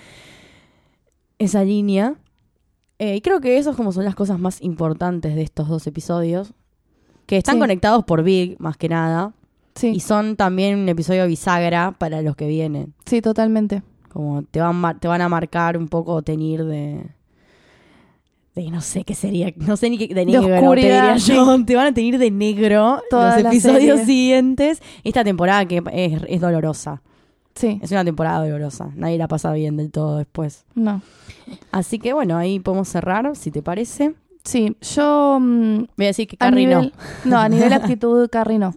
esa 1.39 1.65
línea. 1.65 2.15
Eh, 2.99 3.17
y 3.17 3.21
creo 3.23 3.41
que 3.41 3.57
esas 3.59 3.77
como 3.77 3.93
son 3.93 4.05
las 4.05 4.15
cosas 4.15 4.39
más 4.39 4.61
importantes 4.63 5.35
de 5.35 5.43
estos 5.43 5.69
dos 5.69 5.87
episodios. 5.87 6.53
Que 7.27 7.37
están 7.37 7.55
Sí. 7.57 7.61
conectados 7.61 8.05
por 8.05 8.23
Big, 8.23 8.57
más 8.61 8.77
que 8.77 8.89
nada. 8.89 9.33
Sí, 9.75 9.89
Y 9.89 10.01
son 10.01 10.37
también 10.37 10.79
un 10.79 10.89
episodio 10.89 11.27
bisagra 11.27 11.93
para 11.93 12.23
los 12.23 12.37
que 12.37 12.47
vienen. 12.49 12.95
sí, 13.07 13.21
totalmente. 13.23 13.83
Como 14.13 14.43
te 14.43 14.61
van, 14.61 14.99
te 14.99 15.07
van 15.07 15.21
a 15.21 15.29
marcar 15.29 15.77
un 15.77 15.89
poco 15.89 16.21
teñir 16.23 16.65
de... 16.65 17.07
De 18.57 18.69
no 18.69 18.81
sé 18.81 19.05
qué 19.05 19.15
sería, 19.15 19.53
no 19.57 19.77
sé 19.77 19.89
ni 19.89 19.97
qué 19.97 20.13
de 20.13 20.27
negro, 20.27 20.43
te 20.45 20.59
oscuridad, 20.59 21.15
diría 21.15 21.17
yo. 21.17 21.65
Te 21.65 21.77
van 21.77 21.87
a 21.87 21.95
teñir 21.95 22.19
de 22.19 22.33
negro 22.33 23.01
Toda 23.09 23.37
los 23.41 23.47
episodios 23.47 24.01
siguientes. 24.01 24.83
Esta 25.05 25.23
temporada 25.23 25.65
que 25.67 25.81
es, 25.93 26.21
es 26.29 26.41
dolorosa. 26.41 27.01
Sí, 27.55 27.79
Es 27.81 27.93
una 27.93 28.05
temporada 28.05 28.41
dolorosa. 28.45 28.91
Nadie 28.97 29.19
la 29.19 29.29
pasa 29.29 29.53
bien 29.53 29.77
del 29.77 29.93
todo 29.93 30.19
después. 30.19 30.65
no. 30.75 31.01
Así 31.73 31.99
que 32.01 32.13
bueno, 32.13 32.37
ahí 32.37 32.59
podemos 32.61 32.89
cerrar, 32.89 33.35
si 33.37 33.51
te 33.53 33.63
parece. 33.63 34.15
Sí, 34.45 34.77
yo... 34.97 35.39
mm, 35.41 35.77
Voy 35.97 36.07
a 36.07 36.09
decir 36.09 36.27
que 36.27 36.37
a 36.37 36.47
Carrie 36.47 36.67
nivel, 36.67 36.93
no. 37.25 37.31
no. 37.31 37.39
a 37.39 37.49
nivel 37.49 37.73
actitud, 37.73 38.29
Carrie 38.31 38.59
no. 38.59 38.75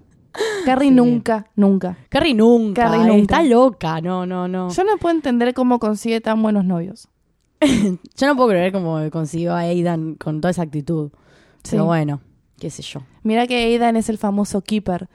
Carrie 0.66 0.90
Sí. 0.90 0.96
nunca, 0.96 1.48
nunca. 1.56 1.98
Carrie 2.10 2.34
nunca. 2.34 2.84
Carrie 2.84 3.06
nunca. 3.06 3.22
Está 3.42 3.44
loca. 3.44 4.02
No, 4.02 4.26
no, 4.26 4.48
no. 4.48 4.70
Yo 4.70 4.84
no 4.84 4.98
puedo 4.98 5.16
entender 5.16 5.54
cómo 5.54 5.80
consigue 5.80 6.22
tan 6.22 6.42
buenos 6.42 6.66
novios. 6.66 7.08
Yo 7.62 8.28
no 8.28 8.36
puedo 8.36 8.50
creer 8.50 8.72
cómo 8.74 9.00
consiguió 9.12 9.54
a 9.54 9.60
Aidan 9.60 10.16
con 10.16 10.42
toda 10.42 10.52
esa 10.52 10.64
actitud. 10.64 11.12
Sí. 11.64 11.72
Pero 11.72 11.86
bueno, 11.86 12.20
qué 12.60 12.70
sé 12.70 12.82
yo. 12.82 13.02
Mira 13.24 13.48
que 13.48 13.56
Aidan 13.64 13.96
es 13.96 14.10
el 14.10 14.18
famoso 14.18 14.62
keeper. 14.62 15.08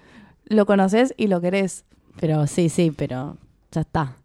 Lo 0.46 0.64
conoces 0.64 1.12
y 1.18 1.26
lo 1.26 1.40
querés. 1.42 1.84
Pero 2.18 2.46
sí, 2.46 2.70
sí, 2.70 2.90
pero 2.90 3.37
ya 3.70 3.82
está. 3.82 4.16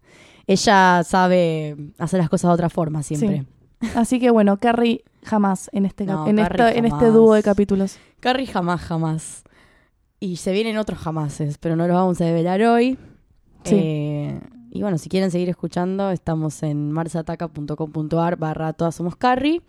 Ella 0.46 1.02
sabe 1.04 1.76
hacer 1.98 2.18
las 2.18 2.30
cosas 2.30 2.48
de 2.48 2.54
otra 2.54 2.70
forma 2.70 3.02
siempre. 3.02 3.44
Así 3.94 4.18
que 4.18 4.30
bueno, 4.30 4.56
Carrie 4.58 5.04
jamás 5.22 5.68
en 5.74 5.84
este, 5.84 6.04
No, 6.06 6.26
en, 6.26 6.38
esto- 6.38 6.66
en 6.66 6.86
este 6.86 7.06
dúo 7.10 7.34
de 7.34 7.42
capítulos. 7.42 7.98
Carrie 8.20 8.46
jamás, 8.46 8.80
jamás. 8.80 9.43
Y 10.24 10.36
se 10.36 10.52
vienen 10.52 10.78
otros 10.78 10.98
jamases, 10.98 11.58
pero 11.58 11.76
no 11.76 11.86
los 11.86 11.94
vamos 11.94 12.18
a 12.18 12.24
develar 12.24 12.62
hoy. 12.62 12.96
Sí. 13.62 13.74
Eh, 13.78 14.40
y 14.70 14.80
bueno, 14.80 14.96
si 14.96 15.10
quieren 15.10 15.30
seguir 15.30 15.50
escuchando, 15.50 16.10
estamos 16.10 16.62
en 16.62 16.90
marsataca.com.ar 16.92 18.36
barra 18.36 18.72
todas 18.72 18.94
somos 18.94 19.16
Carrie. 19.16 19.60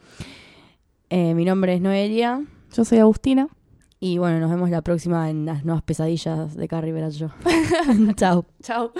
Eh, 1.09 1.33
mi 1.33 1.43
nombre 1.43 1.73
es 1.73 1.81
Noelia. 1.81 2.41
Yo 2.73 2.85
soy 2.85 2.99
Agustina. 2.99 3.49
Y 3.99 4.17
bueno, 4.17 4.39
nos 4.39 4.49
vemos 4.49 4.69
la 4.69 4.81
próxima 4.81 5.29
en 5.29 5.45
las 5.45 5.65
nuevas 5.65 5.83
pesadillas 5.83 6.55
de 6.55 6.67
Carrie 6.69 6.93
Verás 6.93 7.17
yo. 7.17 7.31
Chao. 8.15 8.45
Chao. 8.63 8.93